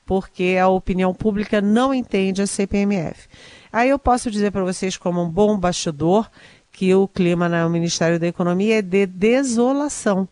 porque 0.05 0.57
a 0.61 0.69
opinião 0.69 1.13
pública 1.13 1.61
não 1.61 1.93
entende 1.93 2.41
a 2.41 2.47
CPMF. 2.47 3.29
Aí 3.73 3.91
eu 3.91 3.99
posso 3.99 4.31
dizer 4.31 4.53
para 4.53 4.65
vocês, 4.65 4.97
como 4.97 5.23
um 5.23 5.29
bom 5.29 5.59
bastidor, 5.59 6.31
que 6.71 6.95
o 6.95 7.09
clima 7.09 7.49
no 7.49 7.69
Ministério 7.69 8.21
da 8.21 8.27
Economia 8.27 8.79
é 8.79 8.83
de 8.83 9.07
desolação 9.07 10.29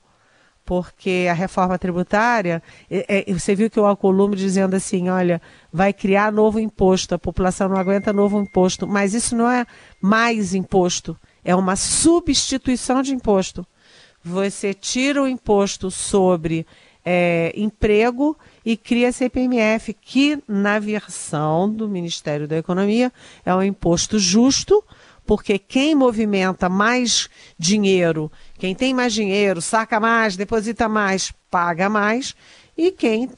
porque 0.65 1.27
a 1.31 1.35
reforma 1.35 1.79
tributária, 1.79 2.63
é, 2.91 3.31
é, 3.31 3.33
você 3.33 3.55
viu 3.55 3.71
que 3.71 3.79
o 3.79 3.85
Alcolumbre 3.85 4.39
dizendo 4.39 4.75
assim, 4.75 5.09
olha, 5.09 5.41
vai 5.73 5.93
criar 5.93 6.33
novo 6.33 6.59
imposto, 6.59 7.15
a 7.15 7.19
população 7.19 7.69
não 7.69 7.77
aguenta 7.77 8.13
novo 8.13 8.41
imposto, 8.41 8.87
mas 8.87 9.13
isso 9.13 9.37
não 9.37 9.51
é 9.51 9.67
mais 10.01 10.55
imposto, 10.55 11.17
é 11.45 11.55
uma 11.55 11.77
substituição 11.77 13.03
de 13.03 13.15
imposto. 13.15 13.67
Você 14.25 14.73
tira 14.73 15.23
o 15.23 15.29
imposto 15.29 15.91
sobre 15.91 16.67
é, 17.05 17.53
emprego 17.55 18.37
e 18.65 18.77
cria 18.77 19.11
a 19.11 19.13
CPMF, 19.13 19.93
que 19.93 20.43
na 20.49 20.79
versão 20.79 21.71
do 21.71 21.87
Ministério 21.87 22.49
da 22.49 22.57
Economia 22.57 23.13
é 23.45 23.55
um 23.55 23.63
imposto 23.63 24.19
justo, 24.19 24.83
porque 25.27 25.59
quem 25.59 25.95
movimenta 25.95 26.69
mais 26.69 27.29
dinheiro, 27.59 28.31
quem 28.59 28.75
tem 28.75 28.93
mais 28.93 29.13
dinheiro, 29.13 29.61
saca 29.61 29.99
mais, 29.99 30.37
deposita 30.37 30.89
mais, 30.89 31.33
paga 31.51 31.89
mais, 31.89 32.35
e 32.77 32.91
quem 32.91 33.31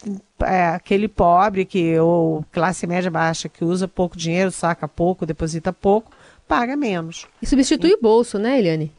é 0.43 0.69
aquele 0.69 1.09
pobre 1.09 1.65
que 1.65 1.99
ou 1.99 2.45
classe 2.51 2.87
média 2.87 3.11
baixa 3.11 3.49
que 3.49 3.65
usa 3.65 3.87
pouco 3.87 4.17
dinheiro, 4.17 4.51
saca 4.51 4.89
pouco, 4.89 5.27
deposita 5.27 5.73
pouco, 5.73 6.11
paga 6.49 6.77
menos. 6.77 7.27
E 7.41 7.47
substitui 7.47 7.91
e... 7.91 7.95
o 7.95 8.01
bolso, 8.01 8.39
né, 8.39 8.59
Eliane? 8.59 8.93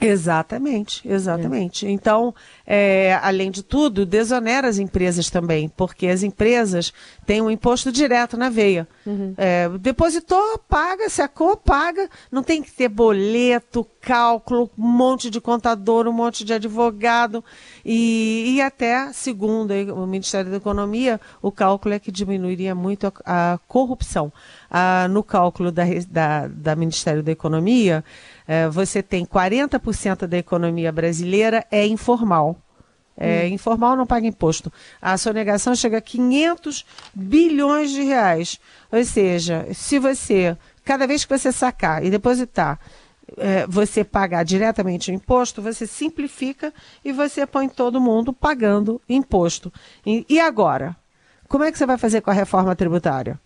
Exatamente, 0.00 1.06
exatamente. 1.06 1.86
É. 1.86 1.90
Então, 1.90 2.34
é, 2.66 3.18
além 3.22 3.50
de 3.50 3.62
tudo, 3.62 4.06
desonera 4.06 4.66
as 4.66 4.78
empresas 4.78 5.28
também, 5.28 5.68
porque 5.68 6.06
as 6.06 6.22
empresas 6.22 6.92
têm 7.26 7.42
um 7.42 7.50
imposto 7.50 7.92
direto 7.92 8.36
na 8.36 8.48
veia. 8.48 8.88
Uhum. 9.04 9.34
É, 9.36 9.68
depositou, 9.78 10.58
paga, 10.68 11.10
sacou, 11.10 11.56
paga, 11.56 12.08
não 12.32 12.42
tem 12.42 12.62
que 12.62 12.72
ter 12.72 12.88
boleto, 12.88 13.86
cálculo, 14.00 14.70
um 14.78 14.88
monte 14.88 15.28
de 15.28 15.40
contador, 15.40 16.08
um 16.08 16.12
monte 16.12 16.44
de 16.44 16.54
advogado. 16.54 17.44
E, 17.84 18.54
e 18.56 18.62
até, 18.62 19.12
segundo 19.12 19.72
o 19.94 20.06
Ministério 20.06 20.50
da 20.50 20.56
Economia, 20.56 21.20
o 21.42 21.52
cálculo 21.52 21.94
é 21.94 21.98
que 21.98 22.10
diminuiria 22.10 22.74
muito 22.74 23.06
a, 23.06 23.54
a 23.54 23.58
corrupção. 23.68 24.32
Ah, 24.70 25.08
no 25.08 25.22
cálculo 25.22 25.70
da, 25.70 25.82
da, 26.08 26.46
da 26.46 26.76
Ministério 26.76 27.22
da 27.22 27.32
Economia, 27.32 28.04
você 28.70 29.02
tem 29.02 29.24
40% 29.24 30.26
da 30.26 30.38
economia 30.38 30.90
brasileira 30.90 31.64
é 31.70 31.86
informal. 31.86 32.56
É, 33.16 33.44
hum. 33.44 33.48
Informal 33.54 33.96
não 33.96 34.06
paga 34.06 34.26
imposto. 34.26 34.72
A 35.00 35.16
sonegação 35.18 35.74
chega 35.74 35.98
a 35.98 36.00
500 36.00 36.86
bilhões 37.14 37.90
de 37.90 38.02
reais. 38.02 38.58
Ou 38.90 39.04
seja, 39.04 39.66
se 39.74 39.98
você, 39.98 40.56
cada 40.84 41.06
vez 41.06 41.24
que 41.24 41.38
você 41.38 41.52
sacar 41.52 42.04
e 42.04 42.10
depositar, 42.10 42.80
é, 43.36 43.66
você 43.66 44.02
pagar 44.02 44.42
diretamente 44.42 45.10
o 45.10 45.14
imposto, 45.14 45.62
você 45.62 45.86
simplifica 45.86 46.72
e 47.04 47.12
você 47.12 47.46
põe 47.46 47.68
todo 47.68 48.00
mundo 48.00 48.32
pagando 48.32 49.00
imposto. 49.08 49.72
E, 50.04 50.24
e 50.28 50.40
agora? 50.40 50.96
Como 51.48 51.64
é 51.64 51.70
que 51.72 51.78
você 51.78 51.86
vai 51.86 51.98
fazer 51.98 52.20
com 52.20 52.30
a 52.30 52.34
reforma 52.34 52.74
tributária? 52.74 53.38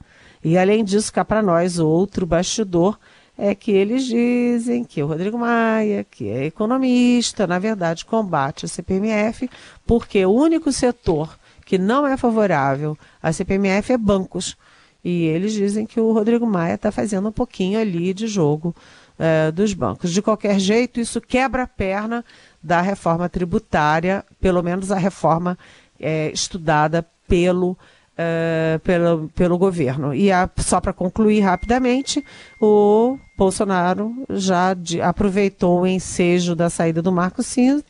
E 0.43 0.59
além 0.59 0.85
disso, 0.85 1.13
cá 1.13 1.25
para 1.25 1.43
nós 1.43 1.79
outro 1.79 2.27
bastidor 2.27 2.99
é 3.37 3.55
que 3.55 3.73
eles 3.73 4.05
dizem 4.05 4.85
que 4.85 5.03
o 5.03 5.07
Rodrigo 5.07 5.39
Maia, 5.39 6.07
que 6.09 6.29
é 6.29 6.45
economista, 6.45 7.47
na 7.47 7.59
verdade 7.59 8.05
combate 8.05 8.65
a 8.65 8.69
CPMF, 8.69 9.51
porque 9.87 10.25
o 10.25 10.33
único 10.33 10.71
setor 10.73 11.37
que 11.65 11.79
não 11.79 12.07
é 12.07 12.17
favorável 12.17 12.97
à 13.23 13.33
CPMF 13.33 13.93
é 13.93 13.99
bancos. 13.99 14.57
E 15.03 15.25
eles 15.25 15.53
dizem 15.53 15.85
que 15.85 16.01
o 16.01 16.13
Rodrigo 16.13 16.47
Maia 16.47 16.75
está 16.75 16.91
fazendo 16.91 17.29
um 17.29 17.33
pouquinho 17.33 17.79
ali 17.79 18.15
de 18.15 18.27
jogo 18.27 18.75
é, 19.19 19.51
dos 19.51 19.75
bancos. 19.75 20.13
De 20.13 20.23
qualquer 20.23 20.59
jeito, 20.59 20.99
isso 20.99 21.21
quebra 21.21 21.65
a 21.65 21.67
perna 21.67 22.25
da 22.63 22.81
reforma 22.81 23.29
tributária, 23.29 24.25
pelo 24.41 24.63
menos 24.63 24.91
a 24.91 24.97
reforma 24.97 25.59
é, 26.01 26.31
estudada 26.33 27.07
pelo 27.29 27.77
uh, 28.15 28.79
pelo, 28.81 29.29
pelo 29.35 29.59
governo. 29.59 30.15
E 30.15 30.31
a, 30.31 30.49
só 30.59 30.81
para 30.81 30.93
concluir 30.93 31.41
rapidamente, 31.41 32.25
o 32.61 33.19
Bolsonaro 33.37 34.15
já 34.31 34.75
de, 34.75 35.01
aproveitou 35.01 35.83
o 35.83 35.87
ensejo 35.87 36.55
da 36.55 36.71
saída 36.71 37.03
do 37.03 37.13
Marco 37.13 37.43
Cinta 37.43 37.85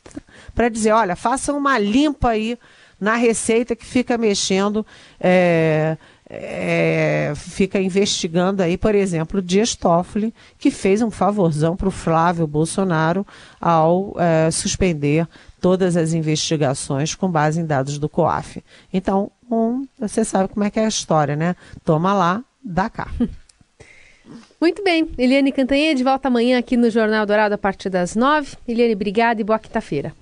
para 0.54 0.68
dizer, 0.68 0.92
olha, 0.92 1.16
façam 1.16 1.56
uma 1.56 1.78
limpa 1.78 2.30
aí 2.30 2.58
na 3.00 3.16
receita 3.16 3.76
que 3.76 3.84
fica 3.84 4.16
mexendo, 4.16 4.86
é, 5.20 5.96
é, 6.30 7.32
fica 7.36 7.78
investigando 7.78 8.62
aí, 8.62 8.78
por 8.78 8.94
exemplo, 8.94 9.40
o 9.40 9.42
Dias 9.42 9.74
Toffoli, 9.74 10.32
que 10.58 10.70
fez 10.70 11.02
um 11.02 11.10
favorzão 11.10 11.76
para 11.76 11.88
o 11.88 11.90
Flávio 11.90 12.46
Bolsonaro 12.46 13.26
ao 13.60 14.14
é, 14.18 14.50
suspender 14.50 15.28
todas 15.64 15.96
as 15.96 16.12
investigações 16.12 17.14
com 17.14 17.26
base 17.26 17.58
em 17.58 17.64
dados 17.64 17.98
do 17.98 18.06
COAF. 18.06 18.62
Então, 18.92 19.30
um, 19.50 19.86
você 19.98 20.22
sabe 20.22 20.50
como 20.50 20.62
é 20.62 20.68
que 20.68 20.78
é 20.78 20.84
a 20.84 20.88
história, 20.88 21.34
né? 21.34 21.56
Toma 21.82 22.12
lá, 22.12 22.44
dá 22.62 22.90
cá. 22.90 23.08
Muito 24.60 24.84
bem. 24.84 25.08
Eliane 25.16 25.50
Cantanhede 25.50 26.04
volta 26.04 26.28
amanhã 26.28 26.58
aqui 26.58 26.76
no 26.76 26.90
Jornal 26.90 27.24
Dourado 27.24 27.54
a 27.54 27.58
partir 27.58 27.88
das 27.88 28.14
nove. 28.14 28.58
Eliane, 28.68 28.92
obrigada 28.92 29.40
e 29.40 29.44
boa 29.44 29.58
quinta-feira. 29.58 30.12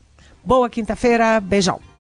Boa 0.45 0.71
quinta-feira. 0.71 1.41
Beijão. 1.41 1.92